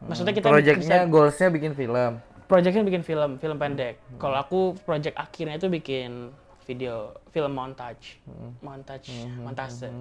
[0.00, 2.16] Maksudnya kita Projectnya, bisa goalsnya bikin film.
[2.48, 4.00] projectnya bikin film film pendek.
[4.16, 6.32] Kalau aku project akhirnya itu bikin
[6.64, 8.18] video film montage.
[8.64, 9.92] Montage montase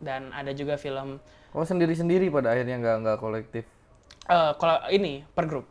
[0.00, 1.20] dan ada juga film
[1.52, 3.64] Oh sendiri-sendiri pada akhirnya nggak nggak kolektif.
[4.26, 5.68] eh, kalau ini per grup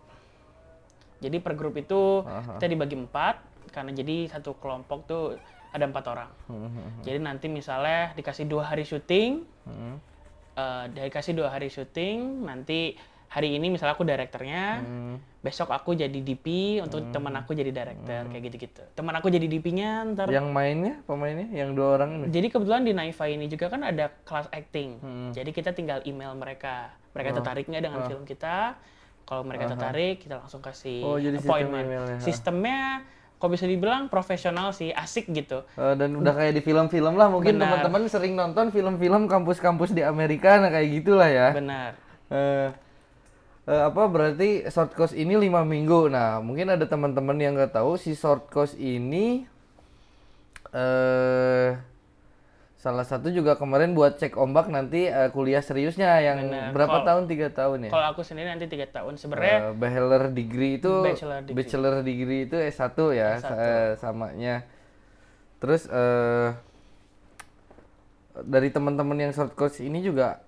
[1.17, 2.21] jadi per grup itu
[2.55, 3.35] kita dibagi empat
[3.69, 5.23] karena jadi satu kelompok tuh
[5.69, 6.29] ada empat orang.
[7.03, 9.99] Jadi nanti misalnya dikasih dua hari syuting Hmm.
[10.55, 12.95] eh, dikasih dua hari syuting nanti
[13.27, 14.79] hari ini misalnya aku direkturnya
[15.43, 18.83] besok aku jadi DP untuk teman aku jadi director kayak gitu-gitu.
[18.95, 22.25] Teman aku jadi DP-nya ntar Yang mainnya, pemainnya, yang dua orang ini.
[22.31, 24.89] jadi kebetulan di Naifa ini juga kan ada kelas acting.
[25.35, 26.95] Jadi kita tinggal email mereka.
[27.11, 28.79] Mereka tertarik nggak dengan film kita
[29.27, 32.17] kalau mereka tertarik kita langsung kasih Oh, jadi sistem appointment emailnya.
[32.17, 32.79] sistemnya
[33.37, 37.61] kok bisa dibilang profesional sih asik gitu Eh, dan udah kayak di film-film lah mungkin
[37.61, 41.53] teman-teman sering nonton film-film kampus-kampus di Amerika nah kayak gitulah ya.
[41.53, 41.93] benar
[42.27, 42.67] Eh,
[43.65, 46.07] eh, apa berarti short course ini lima minggu.
[46.07, 49.45] Nah mungkin ada teman-teman yang nggak tahu si short course ini
[50.73, 51.71] eh
[52.87, 56.71] salah satu juga kemarin buat cek ombak nanti eh, kuliah seriusnya yang Benar.
[56.71, 57.91] berapa Kalau- tahun tiga tahun ya.
[57.91, 61.55] kalau aku sendiri nanti tiga tahun sebenarnya Eh, bachelor degree itu Bachelor degree.
[61.57, 64.63] bachelor degree itu S1 ya sa- eh, samanya.
[65.59, 66.49] Terus eh
[68.39, 70.39] dari teman-teman yang short course ini juga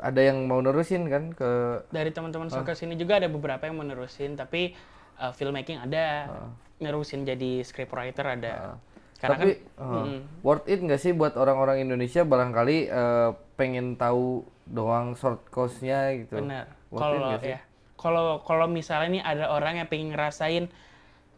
[0.00, 4.34] ada yang mau nerusin kan ke dari teman-teman soccer sini juga ada beberapa yang menerusin
[4.34, 4.74] tapi
[5.18, 6.30] uh, filmmaking ada
[6.78, 8.78] nerusin jadi scriptwriter ada
[9.22, 13.94] Karena Tapi kan, uh, mm, worth it nggak sih buat orang-orang Indonesia barangkali eh, pengen
[13.94, 16.42] tahu doang short course-nya gitu.
[16.42, 16.66] benar.
[16.90, 17.62] Kalau ya,
[17.94, 20.66] kalau kalau misalnya nih ada orang yang pengen ngerasain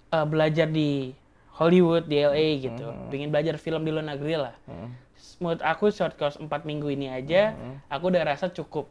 [0.09, 1.13] eh, belajar di
[1.55, 3.13] Hollywood, di LA gitu, Hmm.
[3.13, 4.57] pengen belajar film di luar negeri lah.
[5.39, 7.79] Menurut aku short course 4 minggu ini aja, Hmm.
[7.87, 8.89] aku udah rasa cukup.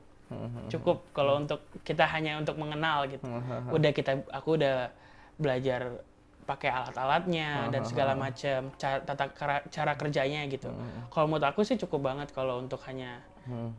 [0.65, 3.25] Cukup kalau untuk kita hanya untuk mengenal gitu.
[3.25, 3.67] Hmm.
[3.69, 4.89] Udah kita, aku udah
[5.35, 5.99] belajar
[6.43, 10.69] pakai alat-alatnya dan segala macam cara tata cara, cara kerjanya gitu.
[11.07, 13.75] Kalau menurut aku sih cukup banget kalau untuk hanya Hmm.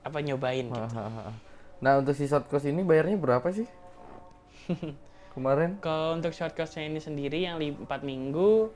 [0.00, 0.80] apa nyobain gitu.
[0.88, 1.32] Hahaha.
[1.78, 3.68] Nah untuk si short course ini bayarnya berapa sih?
[5.34, 8.72] Kemarin Kalau untuk short course-nya ini sendiri yang 4 minggu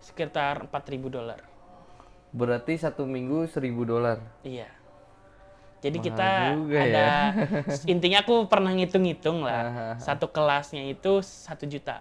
[0.00, 1.40] sekitar 4000 dolar.
[2.30, 4.20] berarti satu minggu 1000 dolar.
[4.42, 4.68] Iya.
[5.80, 6.28] Jadi Mahal kita
[6.68, 7.10] ada ya.
[7.92, 9.96] intinya aku pernah ngitung-ngitung lah.
[9.96, 12.00] Satu kelasnya itu satu juta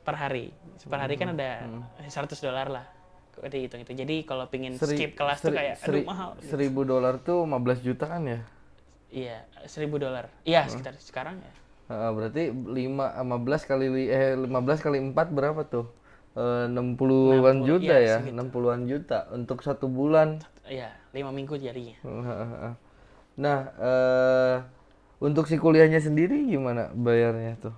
[0.00, 0.50] per hari.
[0.80, 1.64] Per hari kan ada
[2.02, 2.86] 100 dolar lah.
[3.30, 3.92] Kok dihitung itu.
[3.94, 6.30] Jadi kalau pingin Seri- skip kelas tuh seri- kayak aduh seri- mahal.
[6.42, 8.40] 1000 dolar tuh 15 jutaan ya?
[9.10, 10.28] Iya, 1000 dolar.
[10.42, 11.52] Iya, sekitar sekarang ya.
[11.90, 15.86] Heeh, berarti 5 15 kali li- eh 15 kali 4 berapa tuh?
[16.30, 18.38] Eh 60-an 60, juta ya, iya, segitu.
[18.38, 20.38] 60-an juta untuk satu bulan.
[20.66, 21.98] Iya, 5 minggu jadinya.
[23.36, 24.56] Nah, eh
[25.18, 27.74] untuk si kuliahnya sendiri gimana bayarnya tuh?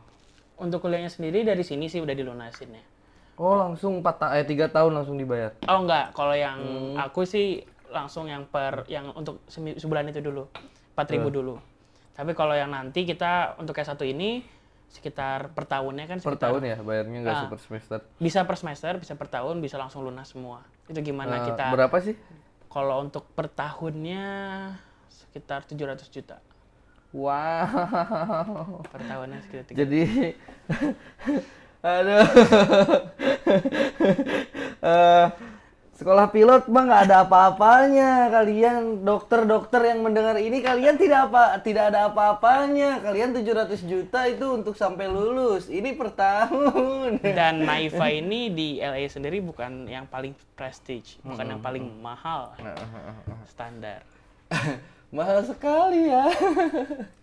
[0.62, 2.84] Untuk kuliahnya sendiri dari sini sih udah dilunasin ya.
[3.34, 5.58] Oh, langsung 4 ta eh 3 tahun langsung dibayar.
[5.66, 6.94] Oh enggak, kalau yang Hmm.
[6.96, 10.46] aku sih langsung yang per yang untuk sebulan itu dulu.
[10.94, 11.56] 4000 dulu.
[12.12, 14.44] Tapi kalau yang nanti kita untuk S1 ini
[14.86, 17.42] sekitar per tahunnya kan Per sekitar tahun ya bayarnya nggak Ah.
[17.42, 17.98] super semester.
[18.20, 20.60] bisa per semester, bisa per tahun, bisa langsung lunas semua.
[20.84, 22.12] Itu gimana Eh, kita berapa sih?
[22.68, 24.24] kalau untuk per tahunnya
[25.08, 26.36] sekitar 700 juta
[27.12, 28.80] Wow.
[28.88, 30.02] per tahunnya sekitar tiga- Jadi
[31.92, 32.26] aduh.
[34.82, 35.26] Eh,
[35.94, 38.26] sekolah pilot mah nggak ada apa-apanya.
[38.34, 42.98] Kalian dokter-dokter yang mendengar ini kalian tidak apa tidak ada apa-apanya.
[42.98, 45.70] Kalian 700 juta itu untuk sampai lulus.
[45.70, 47.22] Ini per tahun.
[47.38, 52.50] Dan Naifa ini di LA sendiri bukan yang paling prestige, bukan yang paling mahal
[53.46, 54.02] standar.
[55.12, 56.24] Mahal sekali ya.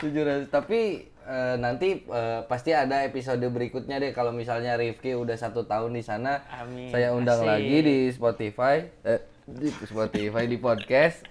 [0.00, 5.68] 700 tapi eh, nanti eh, pasti ada episode berikutnya deh kalau misalnya Rifki udah satu
[5.68, 6.88] tahun di sana Amin.
[6.88, 7.50] saya undang Asik.
[7.50, 11.24] lagi di Spotify eh, di Spotify di podcast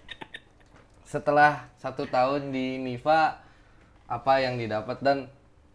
[1.05, 3.41] setelah satu tahun di Niva
[4.05, 5.17] apa yang didapat dan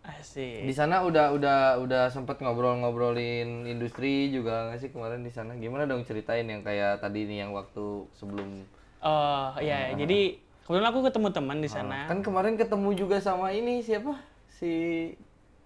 [0.05, 0.69] Asik.
[0.69, 5.91] di sana udah udah udah sempet ngobrol-ngobrolin industri juga nggak sih kemarin di sana gimana
[5.91, 8.63] dong ceritain yang kayak tadi nih yang waktu sebelum
[9.05, 13.85] Oh iya, jadi kebetulan aku ketemu teman di sana, kan kemarin ketemu juga sama ini
[13.85, 14.17] siapa?
[14.49, 14.73] Si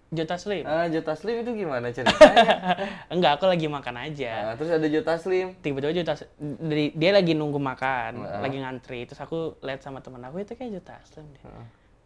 [0.09, 0.65] Jota Slim.
[0.65, 2.57] ah, Jota Slim itu gimana ceritanya?
[3.13, 4.51] Enggak, aku lagi makan aja.
[4.51, 5.53] Ah, terus ada Jota Slim.
[5.61, 9.05] Tiba-tiba Jota dari dia lagi nunggu makan, lagi ngantri.
[9.05, 11.43] Terus aku lihat sama teman aku itu kayak Jota Slim deh.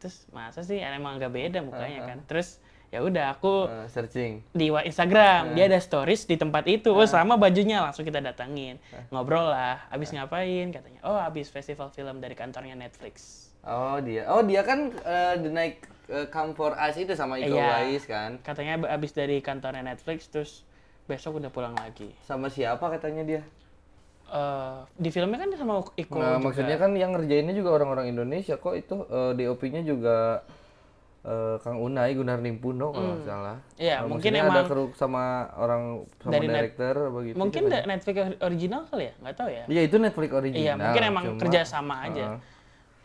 [0.04, 0.84] Terus masa sih?
[0.84, 2.19] Emang agak beda mukanya kan.
[2.28, 2.60] Terus
[2.93, 4.45] ya udah aku Ah, searching.
[4.51, 6.93] di Instagram dia ada stories di tempat itu.
[6.93, 8.77] Oh sama bajunya langsung kita datangin
[9.10, 11.01] ngobrol lah abis ngapain katanya.
[11.01, 13.49] Oh abis festival film dari kantornya Netflix.
[13.62, 14.29] Oh dia.
[14.29, 17.65] Oh dia kan eh, the night eh, come for us itu sama Iko Iya.
[17.82, 18.38] Uwais kan?
[18.39, 20.62] Katanya ab- abis dari kantornya Netflix terus
[21.03, 22.13] besok udah pulang lagi.
[22.21, 23.41] Sama siapa katanya dia?
[24.25, 26.43] Eh di filmnya kan sama Iko nah juga.
[26.43, 30.45] maksudnya kan yang ngerjainnya juga orang-orang Indonesia kok itu eh, DOP-nya juga
[31.24, 34.84] eh, Kang Unai Gunar Nimpuno kalau nggak salah Iya, Nah, mungkin maksudnya ada emang kru
[34.94, 35.24] sama
[35.56, 35.82] orang
[36.18, 39.82] sama dari net- director begitu mungkin da- Netflix original kali ya nggak tahu ya Iya
[39.84, 40.62] itu Netflix original.
[40.62, 42.52] iya mungkin emang cuma- kerja sama aja Heeh.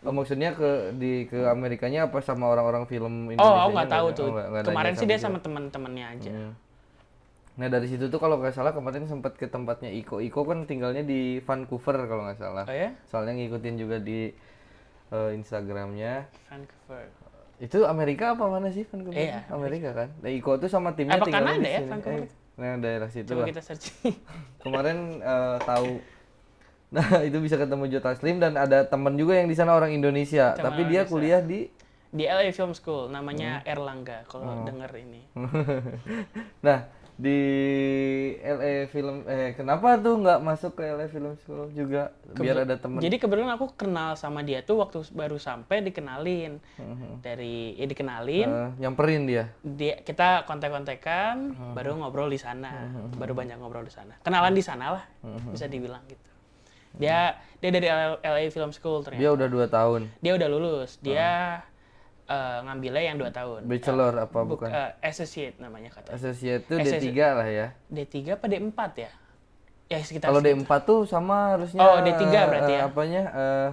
[0.01, 3.43] Oh, maksudnya ke di ke Amerikanya apa sama orang-orang film Indonesia?
[3.45, 4.29] oh aku nggak tahu tuh
[4.63, 6.53] kemarin sih dia sama sama teman-temannya aja Hmm.
[7.57, 10.23] Nah dari situ tuh kalau nggak salah kemarin sempat ke tempatnya Iko.
[10.23, 12.63] Iko kan tinggalnya di Vancouver kalau nggak salah.
[12.63, 14.31] oh ya Soalnya ngikutin juga di
[15.09, 16.31] eh, Instagramnya.
[16.47, 17.11] Vancouver
[17.59, 19.15] Itu Amerika apa mana sih Vancouver?
[19.15, 20.09] Iya, Amerika kan.
[20.17, 21.91] Nah Iko tuh sama timnya Apa tinggalnya Kanada di ya, sini.
[21.91, 22.23] Vancouver?
[22.23, 23.49] Eh, nah daerah situ coba lah.
[23.49, 24.15] kita searching
[24.63, 25.91] Kemarin eh, tahu.
[26.89, 30.53] Nah itu bisa ketemu Jota Slim dan ada teman juga yang di sana orang Indonesia.
[30.53, 31.11] Teman tapi dia Indonesia.
[31.11, 31.61] kuliah di
[32.09, 33.69] di LA Film School namanya Hmm.
[33.69, 34.41] Erlangga Oh.
[34.41, 35.29] kalau denger ini
[36.59, 36.89] nah
[37.19, 37.41] di
[38.39, 42.15] LA film eh kenapa tuh nggak masuk ke LA Film School juga?
[42.31, 43.03] Biar ada temen.
[43.03, 46.63] Jadi kebetulan aku kenal sama dia tuh waktu baru sampai dikenalin.
[46.79, 47.19] Hmm.
[47.19, 48.47] dari ya dikenalin.
[48.47, 49.51] Eh, nyamperin dia?
[49.61, 51.75] Dia kita kontak-kontakan Hmm.
[51.75, 52.87] baru ngobrol di sana.
[53.13, 54.15] Baru banyak ngobrol di sana.
[54.23, 55.51] Kenalan di sana lah Hmm.
[55.51, 56.23] bisa dibilang gitu.
[56.95, 57.91] Dia dia dari
[58.23, 59.19] LA Film School ternyata.
[59.21, 60.07] Dia udah dua tahun?
[60.23, 61.03] Dia udah lulus.
[61.03, 61.61] Dia
[62.29, 63.65] eh, ngambilnya yang dua tahun.
[63.65, 64.69] Bachelor apa Buk- bukan?
[64.71, 66.13] eh, associate namanya kata.
[66.13, 67.13] Associate itu Associate.
[67.17, 67.67] D3 lah ya.
[67.89, 69.11] D3 apa D4 ya?
[69.89, 70.69] Ya sekitar Kalau segitu.
[70.69, 72.85] D4 tuh sama harusnya Oh, D3 berarti eh, ya?
[72.85, 73.69] Apanya eh,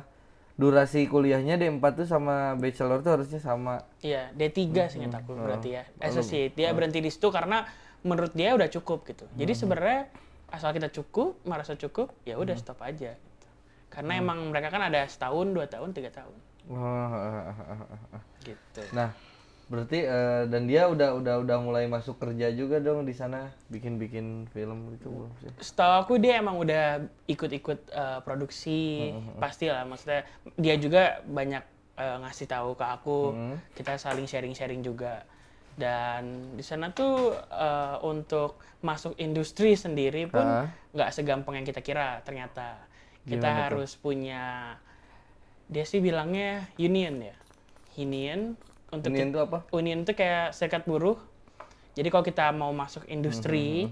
[0.55, 3.83] durasi kuliahnya D4 tuh sama bachelor tuh harusnya sama.
[3.99, 5.83] Iya, D3 seingat aku berarti ya.
[5.99, 6.55] Associate.
[6.55, 7.67] Dia berhenti di situ karena
[8.07, 9.27] menurut dia udah cukup gitu.
[9.35, 10.07] Jadi sebenarnya
[10.47, 13.17] asal kita cukup, merasa cukup, ya udah stop aja.
[13.19, 13.47] Gitu.
[13.91, 16.31] Karena emang mereka kan ada setahun, dua tahun, tiga tahun.
[18.41, 18.81] Gitu.
[18.93, 19.13] Nah,
[19.65, 24.45] berarti eh, dan dia udah udah udah mulai masuk kerja juga dong di sana bikin-bikin
[24.53, 25.49] film gitu belum sih?
[25.57, 29.85] Setahu aku dia emang udah ikut-ikut eh, produksi, pastilah.
[29.89, 30.21] Maksudnya
[30.57, 31.63] dia juga banyak
[31.97, 33.19] eh, ngasih tahu ke aku.
[33.73, 35.25] Kita saling sharing-sharing juga.
[35.75, 40.45] Dan di sana tuh eh, untuk masuk industri sendiri pun
[40.93, 42.77] nggak segampang yang kita kira ternyata.
[43.25, 44.77] Kita harus punya
[45.65, 47.35] dia sih bilangnya union ya.
[47.97, 48.53] Union
[48.93, 49.65] untuk Ini itu apa?
[49.73, 51.17] union itu kayak serikat buruh.
[51.95, 53.87] Jadi kalau kita mau masuk industri,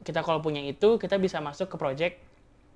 [0.00, 2.16] kita kalau punya itu kita bisa masuk ke project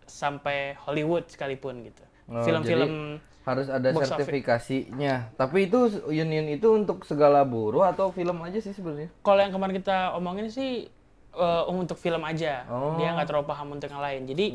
[0.05, 2.05] sampai Hollywood sekalipun gitu.
[2.29, 4.25] Oh, Film-film Harus ada Box office.
[4.25, 5.37] sertifikasinya.
[5.37, 9.13] Tapi itu union itu untuk segala buruh atau film aja sih sebenarnya?
[9.21, 10.89] kalau yang kemarin kita omongin sih
[11.35, 12.65] eh, untuk film aja.
[12.69, 12.97] Oh.
[12.97, 14.25] Dia nggak terlalu paham untuk yang lain.
[14.29, 14.47] Jadi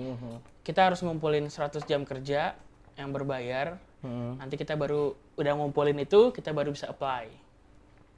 [0.65, 2.53] kita harus ngumpulin 100 jam kerja
[2.99, 3.79] yang berbayar.
[4.03, 4.35] Hmm.
[4.35, 7.31] Nanti kita baru udah ngumpulin itu, kita baru bisa apply.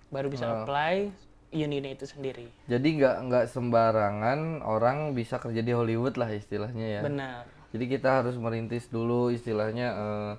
[0.10, 1.13] Baru bisa apply
[1.52, 2.48] unionnya itu sendiri.
[2.65, 7.02] Jadi nggak nggak sembarangan orang bisa kerja di Hollywood lah istilahnya ya.
[7.04, 7.44] Benar.
[7.72, 10.32] Jadi kita harus merintis dulu istilahnya eh,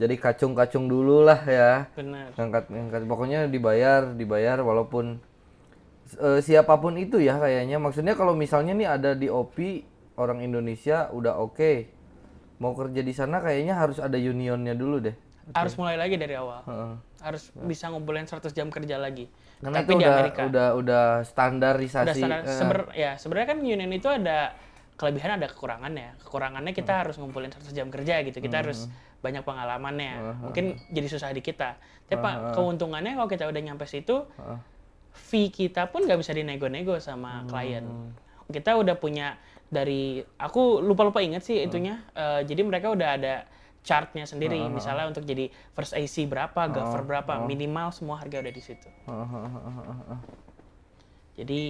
[0.00, 1.88] jadi kacung-kacung dulu lah ya.
[1.92, 2.32] Benar.
[2.36, 5.20] Ngangkat ngangkat pokoknya dibayar, dibayar walaupun
[6.16, 7.80] eh, siapa pun itu ya kayaknya.
[7.80, 9.56] Maksudnya kalau misalnya nih ada di OP
[10.20, 11.99] orang Indonesia udah oke.
[12.60, 15.16] Mau kerja di sana kayaknya harus ada unionnya dulu deh.
[15.56, 16.60] Harus mulai lagi dari awal.
[16.68, 16.92] Heeh.
[17.24, 19.26] Harus bisa ngumpulin 100 jam kerja lagi.
[19.60, 20.40] Karena Tapi itu di udah Amerika.
[20.46, 22.06] udah udah standarisasi.
[22.06, 22.40] Udah standar.
[22.44, 24.52] eh, Seber, ya, sebenarnya kan union itu ada
[24.94, 26.20] kelebihan ada kekurangannya.
[26.20, 28.38] Kekurangannya kita harus ngumpulin 100 jam kerja gitu.
[28.38, 28.86] Kita harus
[29.24, 30.12] banyak pengalamannya.
[30.44, 31.80] Mungkin jadi susah di kita.
[32.08, 34.28] Tapi Pak, keuntungannya kalau kita udah nyampe situ,
[35.10, 37.84] fee kita pun nggak bisa dinego-nego sama klien.
[38.50, 39.38] Kita udah punya
[39.70, 40.02] dari
[40.36, 42.02] aku lupa-lupa inget sih itunya.
[42.12, 43.34] Eh, jadi mereka udah ada
[43.80, 44.60] chartnya sendiri.
[44.68, 48.88] Misalnya untuk jadi first AC berapa, gaffer berapa, minimal semua harga udah di situ.
[51.34, 51.60] Jadi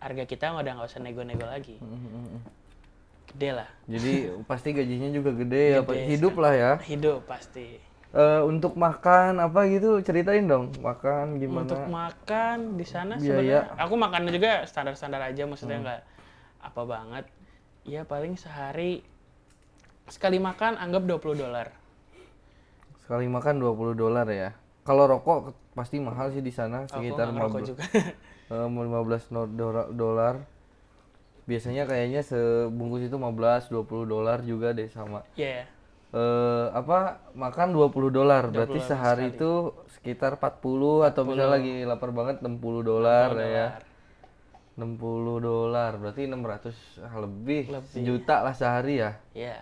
[0.00, 1.76] harga kita udah nggak usah nego-nego lagi.
[3.28, 3.68] Gede lah.
[3.86, 4.12] Jadi
[4.50, 5.80] pasti gajinya juga gede, ya.
[5.84, 6.72] Gede hidup lah ya.
[6.82, 7.78] Hidup pasti.
[8.10, 11.62] Eh, untuk makan apa gitu ceritain dong, makan gimana?
[11.62, 13.22] Untuk makan di sana Biaya.
[13.22, 15.86] sebenarnya aku makannya juga standar-standar aja maksudnya Hmm.
[15.86, 16.00] nggak
[16.58, 17.24] apa banget.
[17.88, 19.00] Ya paling sehari
[20.10, 21.72] sekali makan anggap 20 dolar.
[23.00, 24.50] Sekali makan 20 dolar ya.
[24.84, 27.82] Kalau rokok pasti mahal sih di sana Aku sekitar nggak ngerokok 15 juga.
[28.54, 30.34] eh, 15 no- dora- dolar.
[31.48, 35.24] Biasanya kayaknya sebungkus itu 15 20 dolar juga deh sama.
[35.34, 35.66] Iya.
[36.10, 42.10] Eh apa makan 20 dolar berarti 20 sehari itu sekitar 40 atau misalnya lagi lapar
[42.10, 43.66] banget 60 dolar ya.
[44.78, 49.12] 60 dolar berarti 600 lebih, sejuta lah sehari ya.
[49.34, 49.58] Iya.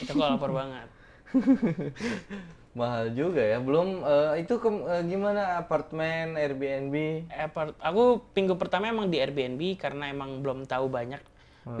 [0.00, 0.88] Itu kalau lapar banget.
[2.78, 3.56] Mahal juga ya.
[3.56, 7.24] Belum eh, itu ke, eh, gimana apartemen, Airbnb?
[7.32, 11.20] Apart, aku minggu pertama emang di Airbnb karena emang belum tahu banyak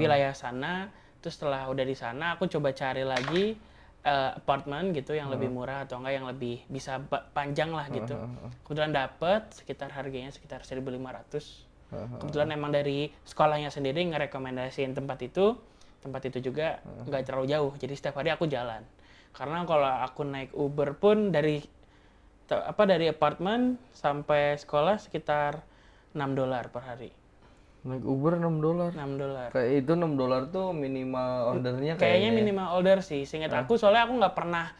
[0.00, 0.88] wilayah sana.
[1.20, 3.54] Terus setelah udah di sana, aku coba cari lagi
[4.06, 6.96] eh, apartemen gitu yang lebih murah atau enggak yang lebih bisa
[7.36, 8.16] panjang lah gitu.
[8.64, 11.65] Kebetulan dapet sekitar harganya sekitar 1.500.
[11.90, 15.54] Kebetulan emang dari sekolahnya sendiri ngerekomendasiin tempat itu.
[16.02, 17.72] Tempat itu juga nggak terlalu jauh.
[17.78, 18.82] Jadi setiap hari aku jalan.
[19.34, 21.62] Karena kalau aku naik Uber pun dari
[22.46, 25.66] apa dari apartemen sampai sekolah sekitar
[26.14, 27.10] 6 dolar per hari.
[27.86, 28.90] Naik Uber 6 dolar.
[28.94, 29.48] 6 dolar.
[29.54, 32.30] Kayak itu 6 dolar tuh minimal ordernya Kayaknya kayaknya.
[32.34, 33.22] minimal order sih.
[33.26, 34.74] Seingat aku soalnya aku nggak pernah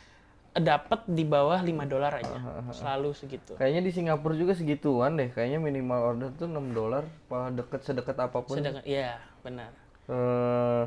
[0.60, 2.36] dapet di bawah 5 dolar aja.
[2.72, 3.56] Selalu segitu.
[3.56, 5.28] Kayaknya di Singapura juga segituan deh.
[5.32, 7.04] Kayaknya minimal order tuh 6 dolar.
[7.28, 8.56] Apa deket sedekat apa pun.
[8.56, 9.70] Sedangkan iya, benar.
[10.06, 10.84] Eh,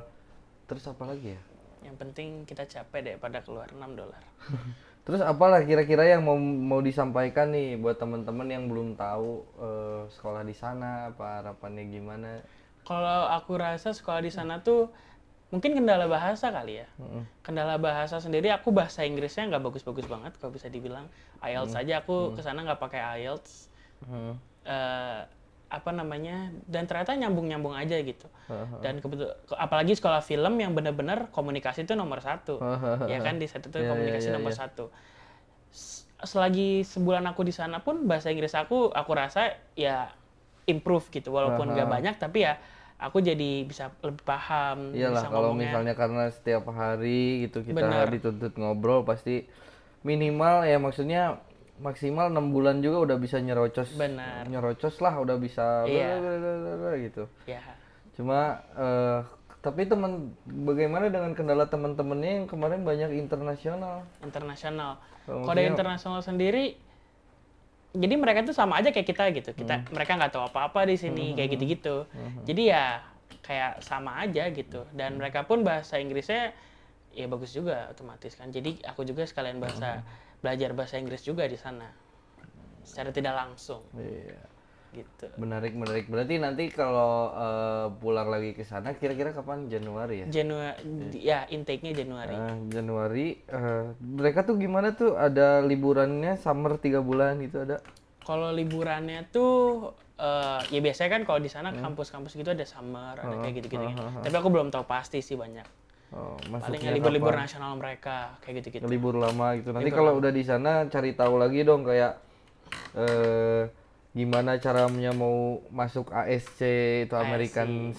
[0.65, 1.41] terus apa lagi ya?
[1.85, 4.21] Yang penting kita capek daripada keluar 6 dolar.
[5.07, 10.45] Terus apalah kira-kira yang mau mau disampaikan nih buat teman-teman yang belum tahu eh, sekolah
[10.45, 12.45] di sana apa harapannya gimana?
[12.85, 14.93] Kalau aku rasa sekolah di sana tuh
[15.49, 16.87] mungkin kendala bahasa kali ya.
[17.41, 21.09] Kendala bahasa sendiri aku bahasa Inggrisnya nggak bagus-bagus banget kalau bisa dibilang.
[21.41, 23.67] IELTS aja aku ke sana nggak pakai IELTS.
[23.99, 24.39] Hmm.
[24.63, 25.27] eh,
[25.69, 28.25] apa namanya dan ternyata nyambung-nyambung aja gitu
[28.81, 32.57] dan kebetul apalagi sekolah film yang benar-benar komunikasi itu nomor satu
[33.05, 34.59] ya kan di situ tuh Iya, komunikasi iya, iya, nomor iya.
[34.65, 34.89] satu
[36.25, 40.09] selagi sebulan aku di sana pun bahasa Inggris aku aku rasa ya
[40.65, 41.95] improve gitu walaupun nggak Aha.
[42.01, 42.57] banyak tapi ya
[42.99, 45.71] aku jadi bisa lebih paham Iyalah bisa kalau ngomongnya.
[45.71, 48.07] misalnya karena setiap hari gitu kita Bener.
[48.11, 49.47] dituntut ngobrol pasti
[50.01, 51.39] minimal ya maksudnya
[51.79, 54.45] maksimal enam bulan juga udah bisa nyerocos Benar.
[54.45, 56.19] nyerocos lah udah bisa Iya.
[56.19, 57.63] blablabla gitu ya
[58.13, 58.39] cuma
[58.75, 59.19] eh,
[59.59, 66.75] tapi teman bagaimana dengan kendala teman-temannya yang kemarin banyak internasional internasional Kalau internasional sendiri
[67.93, 69.51] jadi mereka tuh sama aja kayak kita gitu.
[69.53, 69.89] Kita Hmm.
[69.93, 72.05] mereka nggak tahu apa-apa di sini kayak gitu-gitu.
[72.45, 73.01] Jadi ya
[73.41, 74.85] kayak sama aja gitu.
[74.93, 75.19] Dan Hmm.
[75.25, 76.53] mereka pun bahasa Inggrisnya
[77.09, 78.53] ya bagus juga otomatis kan.
[78.53, 80.05] Jadi aku juga sekalian bahasa Hmm.
[80.39, 81.89] belajar bahasa Inggris juga di sana.
[82.85, 83.81] Secara tidak langsung.
[83.93, 84.37] Iya
[84.91, 85.25] gitu.
[85.35, 86.05] Menarik menarik.
[86.05, 89.65] Berarti nanti kalau eh, pulang lagi ke sana kira-kira kapan?
[89.65, 90.27] Januari ya?
[90.27, 90.81] Januari
[91.13, 92.33] ya intake-nya Januari.
[92.33, 93.27] Eh, Januari.
[93.39, 95.13] Eh, mereka tuh gimana tuh?
[95.13, 97.77] Ada liburannya summer tiga bulan gitu ada?
[98.19, 101.79] Kalau liburannya tuh eh, ya biasanya kan kalau di sana Hmm.
[101.81, 103.85] kampus-kampus gitu ada summer, ada Oh, kayak gitu-gitu.
[103.95, 105.63] Tapi aku belum tahu pasti sih banyak.
[106.09, 108.83] oh, Palingnya masuknya libur-libur nasional mereka kayak gitu-gitu.
[108.83, 109.69] libur lama gitu.
[109.69, 112.17] Nanti kalau udah di sana cari tahu lagi dong kayak
[112.97, 113.63] eh
[114.09, 116.59] gimana caranya mau masuk ASC
[117.05, 117.93] itu American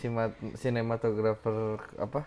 [0.58, 2.26] Cinematographer apa?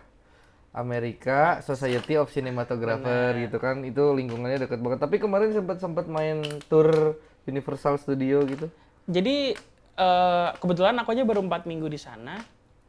[0.74, 3.86] Amerika Society of Cinematographer gitu kan.
[3.86, 5.00] Itu lingkungannya deket banget.
[5.06, 8.68] Tapi kemarin sempat sempat main tour Universal Studio gitu.
[9.06, 9.54] Jadi
[10.00, 12.42] eh, kebetulan aku aja baru empat minggu di sana.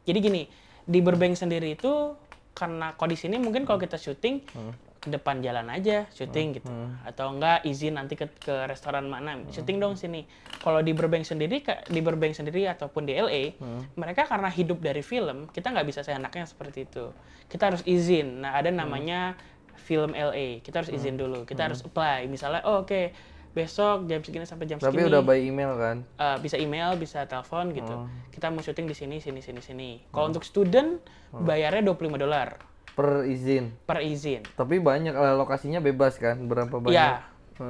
[0.05, 0.43] Jadi gini
[0.85, 2.13] di Burbank sendiri itu
[2.55, 4.73] karena kalau di sini mungkin kalau kita syuting Hmm.
[5.05, 6.65] Ke depan jalan aja syuting gitu.
[7.05, 9.47] Atau enggak izin nanti ke, ke restoran mana Hmm.
[9.47, 10.25] syuting dong sini.
[10.57, 13.85] Kalau di Burbank sendiri di Burbank sendiri ataupun di LA Hmm.
[13.93, 17.13] mereka karena hidup dari film kita nggak bisa seenaknya seperti itu.
[17.45, 18.41] Kita harus izin.
[18.41, 19.37] Nah ada namanya
[19.77, 21.45] film LA kita harus izin dulu.
[21.45, 22.25] Kita harus apply.
[22.25, 23.13] Misalnya oh, oke
[23.51, 25.07] besok jam segini sampai jam tapi segini.
[25.07, 26.03] udah by email kan?
[26.17, 27.87] Uh, bisa email, bisa telepon gitu.
[27.87, 28.11] Oh.
[28.27, 29.89] Kita mau syuting di sini, sini, sini, sini.
[30.09, 30.99] Kalau untuk student
[31.31, 32.59] bayarnya 25 dolar
[32.95, 34.41] per izin per izin.
[34.53, 37.21] tapi banyak eh, lokasinya bebas kan berapa banyak Iya.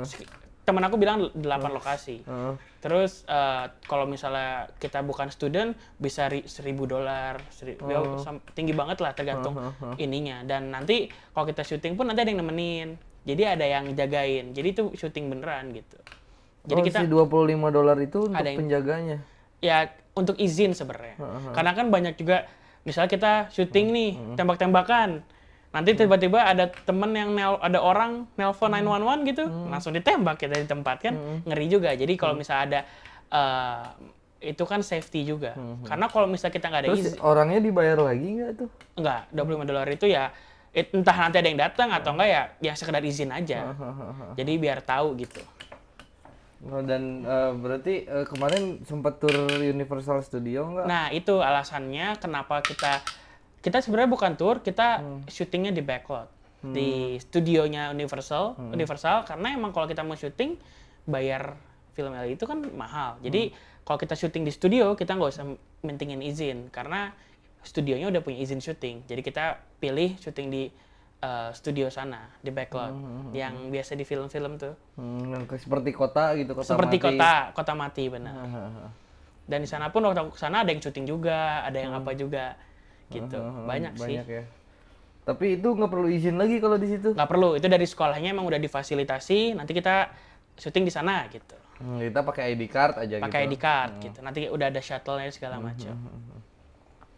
[0.03, 2.25] Sek- Temen aku bilang 8 lokasi.
[2.25, 2.53] Heeh.
[2.81, 8.73] Terus uh, kalau misalnya kita bukan student bisa ri- 1000 dolar, seri- ya, sam- tinggi
[8.73, 9.53] banget lah tergantung
[9.95, 10.41] ininya.
[10.41, 12.97] Dan nanti kalau kita syuting pun nanti ada yang nemenin.
[13.21, 14.45] Jadi ada yang jagain.
[14.51, 16.01] Jadi itu syuting beneran gitu.
[16.65, 17.21] Jadi oh, kita si 25
[17.69, 19.17] dolar itu untuk Ada yang- penjaganya
[19.59, 19.77] ya
[20.13, 21.13] untuk izin sebenarnya.
[21.53, 22.49] Karena kan banyak juga
[22.85, 25.25] misalnya kita syuting nih tembak-tembakan.
[25.75, 30.63] Nanti tiba-tiba ada temen yang nel, ada orang nelpon 911 gitu, langsung ditembak ya dari
[30.63, 31.43] tempat kan.
[31.43, 31.91] Ngeri juga.
[31.91, 32.79] Jadi kalau misalnya ada
[33.35, 33.83] eh,
[34.55, 35.57] itu kan safety juga.
[35.83, 39.67] Karena kalau misalnya kita nggak ada terus izin, orangnya dibayar lagi nggak tuh enggak 25
[39.67, 40.23] dolar itu ya
[40.75, 43.75] entah nanti ada yang datang atau enggak ya ya sekedar izin aja.
[44.37, 45.41] Jadi biar tahu gitu.
[46.65, 50.85] Oh, dan eh, berarti eh, kemarin sempat tur Universal Studio nggak?
[50.89, 53.05] Nah, itu alasannya kenapa kita
[53.61, 56.29] kita sebenarnya bukan tour, kita syutingnya di backlot.
[56.65, 60.57] Di studionya Universal, Universal karena emang kalau kita mau syuting
[61.05, 61.53] bayar
[61.93, 63.21] film LA itu kan mahal.
[63.21, 63.53] Jadi
[63.85, 65.45] kalau kita syuting di studio kita nggak usah
[65.85, 66.73] mentingin izin.
[66.73, 67.13] Karena
[67.61, 69.05] studionya udah punya izin syuting.
[69.05, 70.63] Jadi kita pilih syuting di
[71.23, 72.91] uh, studio sana di backlot
[73.31, 74.73] yang biasa di film-film tuh.
[74.99, 77.05] Hmm, seperti kota gitu kota Seperti mati.
[77.05, 78.35] kota kota mati benar.
[78.35, 78.87] Hahaha.
[79.45, 82.57] Dan di sana pun waktu aku sana ada yang syuting juga, ada yang apa juga
[83.13, 83.37] gitu.
[83.37, 84.17] Hahaha, Banyak, sih.
[84.17, 84.43] banyak ya
[85.25, 88.45] tapi itu nggak perlu izin lagi kalau di situ Nggak perlu, itu dari sekolahnya emang
[88.45, 90.13] udah difasilitasi, nanti kita
[90.53, 91.57] syuting di sana gitu.
[91.81, 94.19] Hmm, kita pakai ID card aja Pakai gitu ID card gitu.
[94.21, 95.97] Nanti udah ada shuttle-nya segala macam.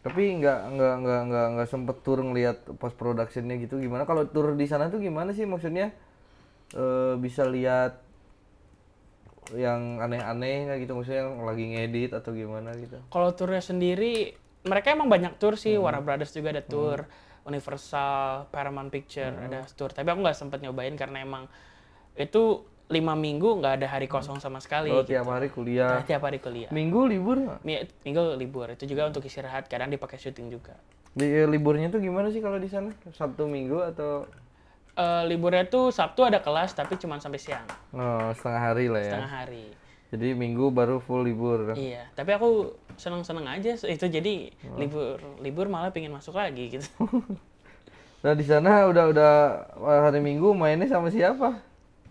[0.08, 3.76] Tapi nggak nggak nggak nggak nggak sempet tur ngeliat post productionnya gitu.
[3.84, 4.08] Gimana?
[4.08, 5.92] Kalau tur di sana tuh gimana sih maksudnya?
[6.72, 8.00] Eh, bisa lihat
[9.52, 10.96] yang aneh-aneh nggak gitu?
[10.96, 13.04] Maksudnya yang lagi ngedit atau gimana gitu?
[13.12, 14.32] Kalau turnya sendiri,
[14.64, 15.76] mereka emang banyak tour sih.
[15.76, 17.04] Warner Brothers juga ada tour,
[17.44, 19.92] Universal, Paramount Picture ada tour.
[19.92, 21.52] Tapi aku nggak sempet nyobain karena emang
[22.16, 24.88] itu lima minggu nggak ada hari kosong sama sekali.
[24.88, 26.72] kalau tiap hari kuliah Tiap hari kuliah.
[26.72, 27.60] minggu libur nggak?
[27.62, 29.68] Mi- Minggu libur itu juga untuk istirahat.
[29.68, 30.80] Kadang dipakai syuting juga.
[31.12, 34.24] Di, eh, liburnya tuh gimana sih kalau di sana sabtu minggu atau
[34.98, 37.62] Eh, liburnya tuh Sabtu ada kelas tapi cuma sampai siang
[37.94, 39.66] oh, setengah hari lah ya setengah hari
[40.10, 45.70] jadi minggu baru full libur iya tapi aku seneng seneng aja itu jadi libur libur
[45.70, 46.90] malah pengen masuk lagi gitu
[48.26, 49.34] nah di sana udah udah
[49.78, 51.62] hari minggu mainnya sama siapa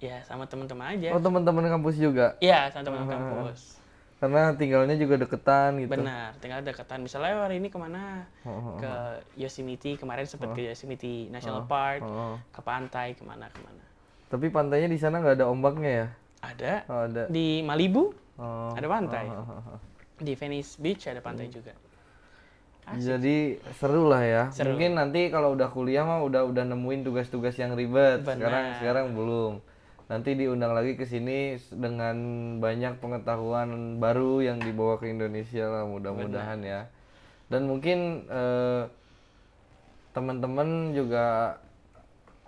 [0.01, 3.77] ya sama teman-teman aja oh teman-teman kampus juga iya sama teman kampus
[4.17, 8.93] karena tinggalnya juga deketan gitu benar tinggal deketan misalnya hari ini ke mana Oh, ke
[9.37, 12.41] Yosemite kemarin sempat ke Yosemite National Park oh.
[12.49, 13.85] ke pantai ke mana ke mana
[14.27, 16.07] Tapi pantainya di sana nggak ada ombaknya ya?
[16.43, 17.23] Ada Oh, ada.
[17.31, 18.75] di Malibu Oh.
[18.75, 19.25] ada pantai.
[19.31, 19.79] oh, oh, oh.
[20.19, 21.73] Di Venice Beach ada pantai juga.
[22.95, 24.43] Jadi seru lah ya.
[24.55, 24.75] Seru.
[24.75, 28.23] Mungkin nanti kalau udah kuliah mah udah udah nemuin tugas-tugas yang ribet.
[28.23, 28.39] Benar.
[28.39, 29.53] Sekarang sekarang belum.
[30.07, 32.17] Nanti diundang lagi ke sini dengan
[32.63, 36.87] banyak pengetahuan baru yang dibawa ke Indonesia lah mudah-mudahan ya.
[37.51, 38.87] Dan mungkin eh,
[40.15, 41.59] teman-teman juga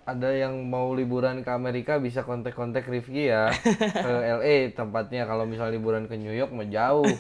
[0.09, 3.51] ada yang mau liburan ke Amerika bisa kontak-kontak Rifki ya
[4.07, 5.27] ke LA tempatnya.
[5.27, 7.11] Kalau misalnya liburan ke New York mah jauh.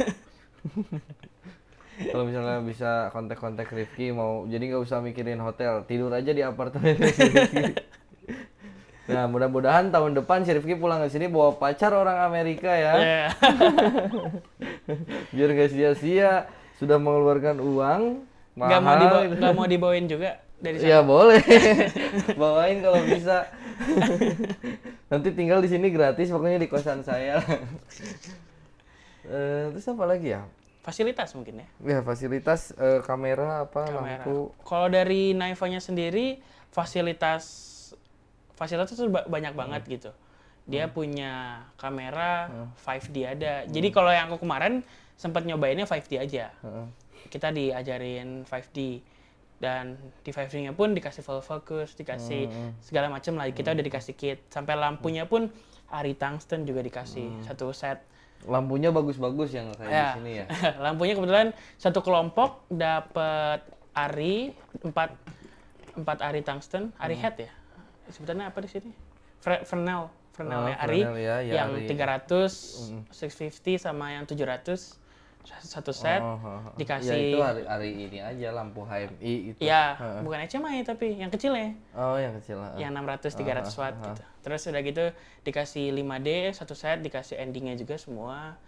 [1.98, 6.94] Kalau misalnya bisa kontak-kontak Rifki mau jadi nggak usah mikirin hotel tidur aja di apartemen
[7.02, 7.74] Rifki
[9.08, 13.24] nah mudah-mudahan tahun depan si Rifki pulang ke sini bawa pacar orang Amerika ya Ya.
[15.34, 16.44] biar gak sia-sia
[16.76, 18.02] sudah mengeluarkan uang
[18.52, 20.90] Nggak mau mahal dibawa, nggak mau dibawain juga dari sana.
[20.90, 21.38] Ya boleh.
[22.42, 23.46] Bawain kalau bisa.
[25.06, 27.38] Nanti tinggal di sini gratis pokoknya di kosan saya.
[29.22, 30.42] Eh, terus apa lagi ya?
[30.82, 31.66] Fasilitas mungkin ya.
[31.86, 34.26] Ya fasilitas eh, kamera apa Kamera.
[34.26, 34.50] lampu.
[34.64, 36.42] Kalau dari Naivanya sendiri
[36.74, 37.67] fasilitas
[38.58, 40.10] fasilitas itu ba- banyak banget gitu.
[40.66, 43.64] Dia punya kamera 5D ada.
[43.64, 44.82] Jadi kalau yang aku kemarin
[45.14, 46.50] sempat nyobainnya 5D aja.
[46.60, 46.86] Heeh.
[47.30, 49.00] Kita diajarin 5D
[49.58, 52.46] dan di 5D-nya pun dikasih full focus, dikasih
[52.78, 53.48] segala macam lah.
[53.48, 54.38] Kita udah dikasih kit.
[54.48, 55.48] Sampai lampunya pun
[55.88, 58.04] Ari tungsten juga dikasih satu set.
[58.44, 60.04] Lampunya bagus-bagus yang kayak Ya.
[60.04, 60.44] di sini ya.
[60.84, 64.52] Lampunya kebetulan satu kelompok dapat Ari
[64.84, 65.10] empat
[65.96, 67.50] empat Ari tungsten, Ari head ya.
[68.08, 68.90] Sebutannya apa di sini?
[69.38, 71.86] Fre- Fresnel, Fresnel Oh, ya Ari ya, ya, yang Ari.
[71.86, 74.98] 300, 650 sama yang 700
[75.48, 76.60] satu set Oh, oh, oh.
[76.60, 79.60] Ya dikasih itu hari, hari ini aja lampu HMI itu.
[79.62, 82.60] ya bukan HMI tapi yang kecil ya Oh yang kecil.
[82.60, 82.76] ah.
[82.76, 84.22] yang 600 300 watt gitu.
[84.38, 85.04] Terus udah gitu
[85.42, 88.60] dikasih 5D satu set, dikasih endingnya juga semua.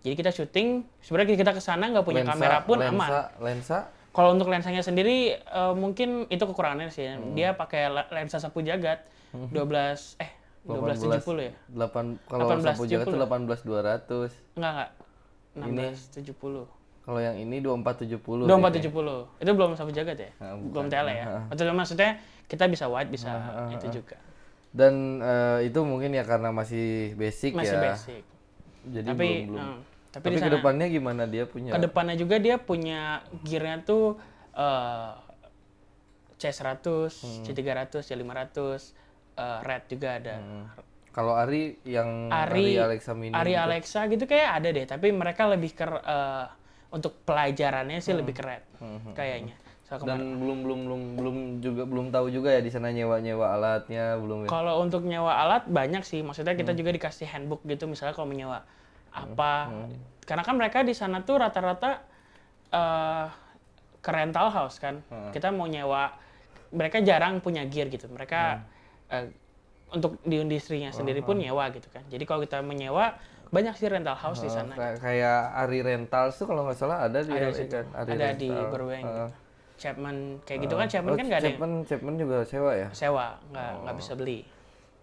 [0.00, 0.68] Jadi kita syuting,
[0.98, 3.10] sebenarnya kita ke sana nggak punya Lensa- kamera pun lensa, aman.
[3.40, 3.78] Lensa
[4.14, 7.10] Kalau untuk lensanya sendiri eh, mungkin itu kekurangannya sih.
[7.34, 9.02] Dia pakai le- lensa sapu jagat
[9.50, 10.30] 12 eh
[10.64, 11.54] 1270 ya?
[11.68, 14.30] 8 kalau 18, sapu jagat itu 18200.
[14.54, 14.90] Enggak enggak.
[15.58, 16.64] 1670.
[17.04, 18.48] Kalau yang ini 2470.
[18.48, 19.42] 2470.
[19.42, 20.30] Itu belum sapu jagat ya?
[20.40, 21.26] Ah, belum tele ya.
[21.50, 22.10] Maksudnya maksudnya
[22.46, 23.28] kita bisa wide bisa
[23.74, 24.16] itu juga.
[24.74, 27.82] Dan eh, itu mungkin ya karena masih basic Masih ya.
[27.92, 28.22] basic.
[28.84, 29.60] Jadi Tapi belum belum.
[29.62, 29.78] eh,
[30.14, 31.74] tapi, Tapi ke depannya gimana dia punya?
[31.74, 34.14] ke depannya juga dia punya gearnya tuh
[34.54, 35.10] eh
[36.34, 36.86] C100,
[37.42, 38.58] C300, C500,
[39.34, 40.36] eh, Red juga ada.
[41.10, 43.32] Kalau Ari yang Ari, Alexa Mini.
[43.32, 46.46] Ari Alexa gitu kayak ada deh, tapi mereka lebih ke eh,
[46.90, 48.62] untuk pelajarannya sih lebih keren
[49.14, 49.54] kayaknya.
[49.84, 53.18] So, kemarin- dan belum belum belum belum juga belum tahu juga ya di sana nyewa
[53.20, 54.48] nyewa alatnya belum ya.
[54.48, 58.64] Kalau untuk nyewa alat banyak sih, maksudnya kita juga dikasih handbook gitu, misalnya kalau menyewa
[59.14, 59.70] apa,
[60.26, 62.02] karena kan mereka di sana tuh rata-rata
[62.74, 63.26] eh
[64.04, 65.00] ke rental house kan,
[65.32, 66.12] kita mau nyewa,
[66.74, 68.60] mereka jarang punya gear gitu, mereka
[69.08, 69.30] eh,
[69.94, 73.14] untuk di industrinya sendiri pun nyewa gitu kan, jadi kalau kita menyewa
[73.54, 77.22] banyak sih rental house di sana, Kayak, kayak Ari Rentals tuh kalau nggak salah ada
[77.22, 77.86] di ada LA kan?
[77.94, 78.66] Ari ada di Rental.
[78.66, 79.14] Burbank, Heeh.
[79.30, 79.42] gitu.
[79.74, 82.88] Chapman kayak gitu kan, Chapman Oh, kan nggak ada yang Chapman Chapman juga sewa ya?
[82.90, 84.38] sewa, nggak nggak bisa beli.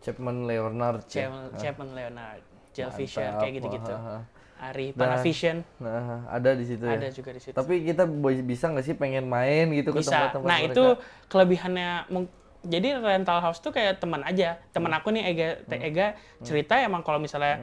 [0.03, 1.15] Chapman Leonard ya.
[1.25, 2.43] Chapman, Chapman Leonard,
[2.89, 3.39] Fisher Mantap.
[3.39, 3.93] kayak gitu-gitu.
[4.61, 6.93] Ari Panavision Nah, ada di situ ya.
[6.93, 7.51] ada juga di situ.
[7.51, 8.05] Tapi kita
[8.39, 10.13] bisa nggak sih pengen main gitu ke Bisa.
[10.29, 10.71] tempat-tempat Nah, mereka?
[10.71, 10.83] itu
[11.27, 11.89] kelebihannya
[12.61, 14.61] jadi rental house tuh kayak teman aja.
[14.69, 17.57] Teman aku nih Ega Teh Ega cerita emang kalau misalnya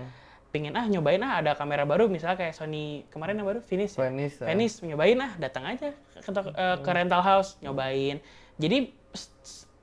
[0.48, 3.94] pingin ah nyobain ah ada kamera baru misalnya kayak Sony kemarin yang baru Venice.
[3.94, 4.10] ya?
[4.10, 4.46] Venice, ah.
[4.50, 8.18] Venice nyobain ah datang aja ke, eh, ke rental house nyobain.
[8.58, 8.90] Jadi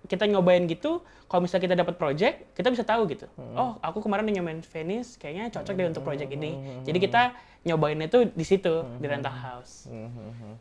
[0.06, 3.26] kita nyobain gitu kalau misalnya kita dapat project kita bisa tahu gitu.
[3.58, 6.82] Oh aku kemarin nyobain Venice kayaknya cocok deh untuk project ini.
[6.86, 7.34] Jadi kita
[7.66, 9.89] nyobain itu di situ di rental house.
[9.89, 10.53] Mhm.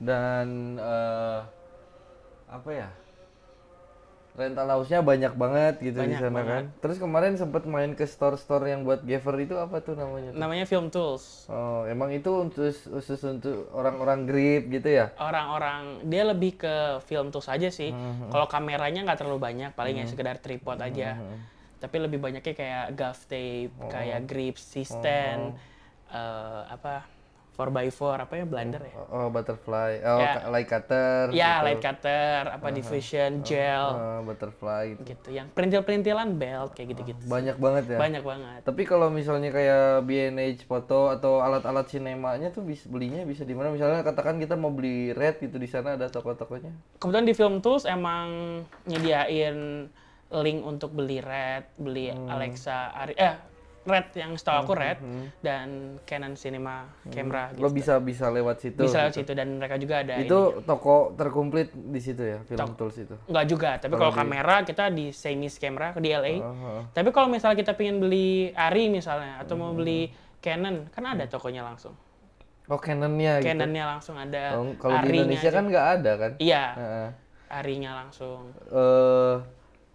[0.00, 0.46] Dan
[0.78, 1.40] eh,
[2.48, 2.88] apa ya?
[4.38, 6.64] Rental house-nya banyak banget gitu di Banyak sana kan.
[6.78, 10.30] Terus kemarin sempet main ke store-store yang buat Gaver itu apa tuh namanya?
[10.30, 10.38] tuh?
[10.38, 15.10] namanya film tools Oh, emang itu untuk khusus untuk orang-orang grip gitu ya?
[15.18, 19.96] orang-orang dia lebih ke film tools aja sih Hmm, kalau kameranya nggak terlalu banyak paling
[19.96, 21.18] ya sekedar tripod aja
[21.76, 23.86] tapi lebih banyaknya kayak gaff tape Oh.
[23.88, 25.58] kayak grip stand
[26.08, 27.02] eh, apa
[27.58, 29.98] 4x4 apa ya blender ya Oh, butterfly.
[30.00, 30.46] Oh, Ya.
[30.46, 31.34] light cutter.
[31.34, 31.64] ya gitu.
[31.64, 35.02] light cutter apa diffusion gel Oh, butterfly gitu.
[35.04, 37.98] gitu yang perintil-perintilan belt kayak gitu-gitu Banyak banget ya.
[37.98, 43.42] banyak banget Tapi kalau misalnya kayak B&H foto atau alat-alat sinemanya tuh bisa belinya bisa
[43.42, 43.68] di mana?
[43.68, 46.70] Misalnya katakan kita mau beli red gitu di sana ada toko-tokonya.
[46.96, 48.28] kebetulan di film tools emang
[48.84, 49.90] nyediain
[50.30, 52.28] link untuk beli Red, beli Hmm.
[52.28, 53.34] Alexa, Ari, eh
[53.88, 54.98] Red yang setahu aku Red
[55.40, 55.68] dan
[56.04, 57.64] Canon Cinema Camera gitu.
[57.64, 58.78] Lo bisa bisa lewat situ.
[58.78, 62.96] Bisa lewat situ dan mereka juga ada Itu toko terkomplit di situ ya, film tools
[62.98, 63.16] itu.
[63.24, 66.34] Enggak juga, tapi kalau kamera kita di Semis Camera di LA.
[66.38, 69.78] Oh, Tapi kalau misalnya kita pengen beli Ari misalnya atau mau Hmm.
[69.78, 70.00] beli
[70.38, 71.96] Canon, kan ada tokonya langsung.
[72.68, 73.48] oh Canonnya gitu.
[73.48, 74.52] Canonnya langsung ada.
[74.54, 75.56] Oh, kalau di Indonesia aja.
[75.56, 76.32] kan nggak ada kan?
[76.36, 77.08] Iya, Heeh.
[77.48, 78.52] Arinya langsung.
[78.68, 79.34] Eh,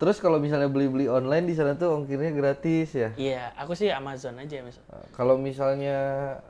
[0.04, 3.10] terus kalau misalnya beli-beli online di sana tuh ongkirnya gratis ya.
[3.16, 4.91] Iya, aku sih Amazon aja misalnya.
[4.91, 5.97] Eh, Kalau misalnya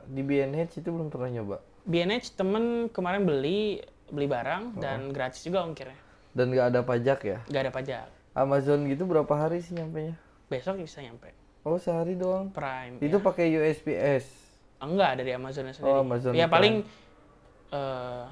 [0.04, 1.62] di B&H itu belum pernah nyoba.
[1.84, 3.78] B&H temen kemarin beli
[4.10, 4.32] beli Oh.
[4.32, 5.94] barang dan gratis juga ongkirnya.
[6.34, 7.38] Dan nggak ada pajak ya.
[7.46, 8.06] Nggak ada pajak.
[8.34, 10.14] Amazon gitu berapa hari sih nyampe nya?
[10.50, 11.30] Besok bisa nyampe.
[11.62, 12.50] Oh sehari doang.
[12.50, 12.98] Prime.
[12.98, 14.26] Itu pakai USPS.
[14.82, 15.86] Enggak dari Amazon sendiri.
[15.88, 16.50] Oh, Amazon ya Prime.
[16.50, 16.74] paling
[17.70, 18.24] eh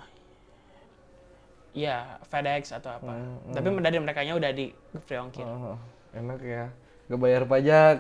[1.73, 3.13] ya FedEx atau apa.
[3.13, 4.73] Hmm, Tapi dari mereka udah di
[5.05, 5.45] free ongkir.
[5.45, 5.77] Oh,
[6.13, 6.65] enak ya.
[7.09, 7.97] Gak bayar pajak.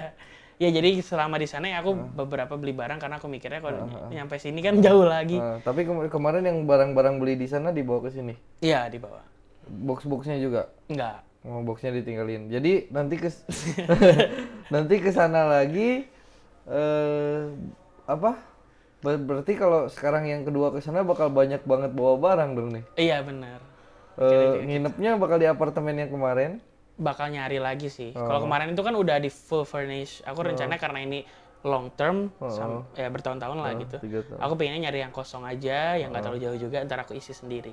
[0.62, 0.68] ya.
[0.68, 4.36] jadi selama di sana ya aku beberapa beli barang karena aku mikirnya kalau Hmm, nyampe
[4.36, 5.36] sini kan jauh lagi.
[5.40, 8.34] Eh, tapi kem- kemarin yang barang-barang beli di sana dibawa ke sini.
[8.60, 9.24] Iya di bawah.
[9.70, 10.68] Box-boxnya juga.
[10.90, 11.24] Enggak.
[11.40, 12.52] Oh, boxnya ditinggalin.
[12.52, 13.28] Jadi nanti ke
[14.74, 16.04] nanti ke sana lagi
[16.68, 17.42] eh
[18.04, 18.36] apa?
[19.00, 22.84] Ber- berarti kalau sekarang yang kedua ke sana bakal banyak banget bawa barang dong nih.
[23.00, 23.58] Iya benar.
[24.20, 26.60] Eh, nginepnya bakal di apartemen yang kemarin.
[27.00, 28.12] Bakal nyari lagi sih.
[28.12, 28.28] Oh.
[28.28, 30.20] Kalau kemarin itu kan udah di full furnish.
[30.28, 31.24] Aku rencananya karena ini
[31.60, 33.96] long term, sam- ya bertahun-tahun lah gitu.
[33.96, 34.04] Oh.
[34.04, 34.40] tiga tahun.
[34.44, 37.72] Aku pengennya nyari yang kosong aja, yang nggak terlalu jauh juga, ntar aku isi sendiri.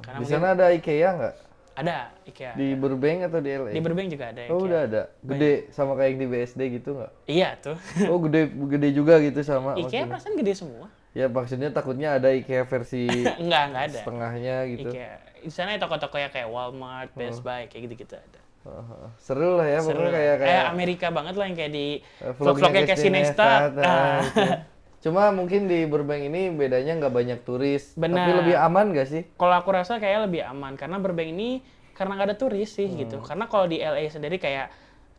[0.00, 1.34] Karena Di sana ada IKEA nggak?
[1.74, 2.52] Ada IKEA.
[2.52, 3.70] Di Burbank atau di LA?
[3.70, 4.64] Di Burbank juga ada Oh IKEA.
[4.64, 5.02] udah ada.
[5.20, 7.12] Gede sama kayak yang di BSD gitu nggak?
[7.26, 7.76] Iya tuh.
[8.10, 9.74] Oh gede gede juga gitu sama.
[9.74, 10.06] IKEA maksudnya.
[10.08, 10.86] perasaan gede semua.
[11.10, 13.06] Ya maksudnya takutnya ada IKEA versi
[13.42, 13.98] enggak, enggak ada.
[13.98, 14.88] setengahnya gitu.
[14.88, 15.14] IKEA.
[15.40, 17.44] Di sana ya toko-toko ya kayak Walmart, Best Oh.
[17.44, 18.40] Buy, kayak gitu-gitu ada.
[18.64, 19.06] Heeh.
[19.18, 22.32] Seru lah ya Seru pokoknya kayak kayak Eh, Amerika banget lah yang kayak di eh,
[22.32, 23.20] vlog-vlognya kayak.
[23.20, 24.18] Estat, nah, Ah.
[24.24, 24.40] gitu.
[25.04, 28.40] Cuma mungkin di Burbank ini bedanya nggak banyak turis, tapi Benar.
[28.40, 29.22] lebih aman gak sih?
[29.36, 31.60] Kalau aku rasa kayak lebih aman karena Burbank ini
[31.92, 32.96] karena nggak ada turis sih Hmm.
[32.98, 33.20] gitu.
[33.20, 34.72] Karena kalau di LA sendiri kayak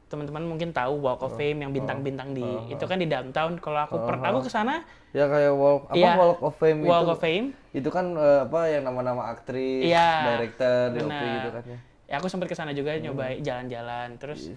[0.05, 1.29] teman-teman mungkin tahu Walk Oh.
[1.29, 3.61] of Fame yang bintang-bintang di itu kan di downtown.
[3.61, 4.81] Kalau aku per, aku ke sana
[5.13, 6.13] Ya kayak walk apa Iya.
[6.17, 7.11] Walk of Fame Walk itu.
[7.11, 11.77] of Fame, Itu kan eh, apa yang nama-nama aktris, Iya, director, DOP gitu kan ya.
[12.05, 13.05] ya aku sempat ke sana juga Hmm.
[13.05, 14.17] nyoba jalan-jalan.
[14.17, 14.49] Terus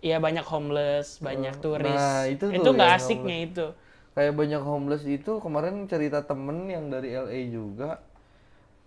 [0.00, 1.94] ya banyak homeless, banyak turis.
[1.94, 3.66] Nah, itu itu nggak asiknya itu.
[4.14, 7.98] Kayak banyak homeless itu kemarin cerita temen yang dari LA juga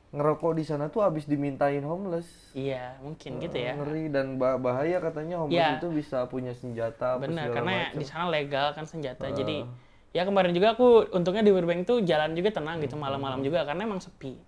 [0.07, 2.55] ngerokok di sana tuh abis dimintain homeless.
[2.55, 3.75] Iya, mungkin gitu ya.
[3.75, 5.83] Ngeri dan bah- bahaya katanya homeless Iya.
[5.83, 9.27] itu bisa punya senjata Benar, karena di sana legal kan senjata.
[9.27, 9.67] Jadi
[10.15, 13.83] ya kemarin juga aku untungnya di Burbank tuh jalan juga tenang gitu malam-malam juga karena
[13.83, 14.39] emang sepi.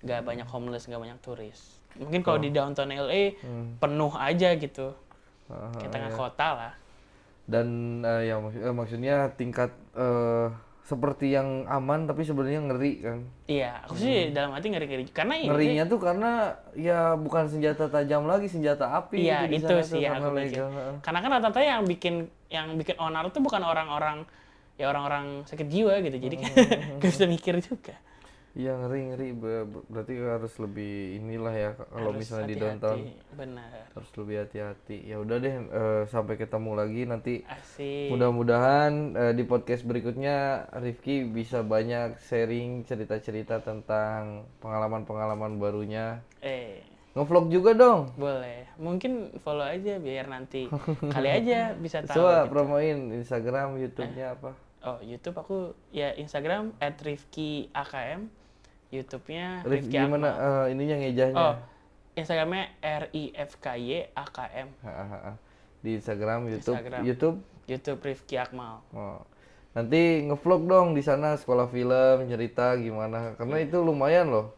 [0.00, 1.76] Gak banyak homeless, gak banyak turis.
[2.00, 3.36] Mungkin kalau di downtown LA
[3.76, 4.96] penuh aja gitu.
[5.52, 6.72] Ah, Kayak tengah kota lah.
[7.46, 10.48] Dan eh, ya mak- eh, maksudnya tingkat eh,
[10.86, 13.18] seperti yang aman tapi sebenarnya ngeri kan.
[13.50, 15.10] Iya, aku sih dalam hati ngeri-ngeri.
[15.10, 19.74] Karena ini Ngerinya tuh karena ya bukan senjata tajam lagi, senjata api Iya, gitu itu
[19.82, 20.62] sana sih karena aku pikir.
[21.02, 24.22] Karena kan rata-rata yang bikin yang bikin onar tuh bukan orang-orang
[24.78, 26.22] ya orang-orang sakit jiwa gitu.
[26.22, 26.52] Jadi kan
[27.02, 27.98] gak bisa mikir juga.
[28.56, 32.64] Iya ngeri ngeri Ber- ber- berarti harus lebih inilah ya kalau misalnya di hati-hati.
[32.80, 32.98] downtown
[33.36, 33.68] Benar.
[33.92, 34.96] harus lebih hati-hati.
[35.04, 37.34] Ya udah deh eh, sampai ketemu lagi nanti
[38.08, 40.36] mudah-mudahan eh, di podcast berikutnya
[40.74, 46.24] Rifki bisa banyak sharing cerita-cerita tentang pengalaman-pengalaman barunya.
[46.40, 46.80] Eh,
[47.12, 48.12] Ngevlog juga dong.
[48.14, 48.68] boleh.
[48.76, 50.68] Mungkin follow aja biar nanti
[51.06, 52.20] kali aja bisa tahu.
[52.20, 52.52] Coba gitu.
[52.52, 54.52] promoin Instagram, YouTube-nya apa?
[54.80, 55.56] Oh, YouTube aku
[55.90, 58.28] ya Instagram @rifki_akm,
[58.90, 60.46] YouTube-nya Rif, Rifki gimana Akmal.
[60.46, 61.36] eh, ininya ngejahnya?
[61.38, 61.54] Oh,
[62.16, 64.68] Instagramnya R I F K Y A K M.
[65.82, 67.02] Di Instagram, YouTube, Instagram.
[67.04, 67.36] YouTube.
[67.66, 68.80] YouTube Rifki Akmal.
[68.94, 69.20] Oh.
[69.76, 73.36] Nanti ngevlog dong di sana sekolah film, cerita gimana.
[73.36, 74.56] Karena itu lumayan loh.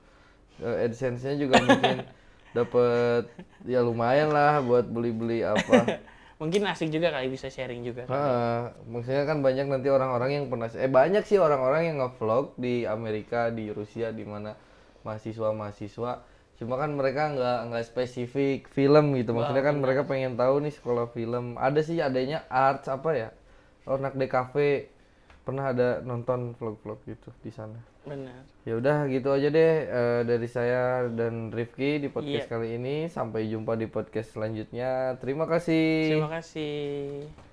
[0.62, 2.06] Eh, AdSense-nya juga mungkin
[2.56, 3.26] dapat
[3.66, 5.84] ya lumayan lah buat beli-beli apa.
[6.38, 8.06] Mungkin asik juga kali bisa sharing juga.
[8.06, 12.86] Heeh, maksudnya kan banyak nanti orang-orang yang pernah eh banyak sih orang-orang yang ngevlog di
[12.86, 14.54] Amerika, di Rusia di mana
[15.02, 16.12] mahasiswa-mahasiswa.
[16.58, 19.34] Cuma kan mereka nggak nggak spesifik film gitu.
[19.34, 21.58] Maksudnya kan mereka pengen tahu nih sekolah film.
[21.58, 23.28] Ada sih adanya arts apa ya?
[23.86, 24.54] Anak DKV
[25.42, 27.82] pernah ada nonton vlog-vlog gitu di sana.
[28.06, 28.46] Benar.
[28.68, 32.52] Ya udah gitu aja deh eh, dari saya dan Rifki di podcast Iya.
[32.52, 32.96] kali ini.
[33.08, 35.16] Sampai jumpa di podcast selanjutnya.
[35.24, 35.88] Terima kasih.
[36.12, 37.47] Terima kasih.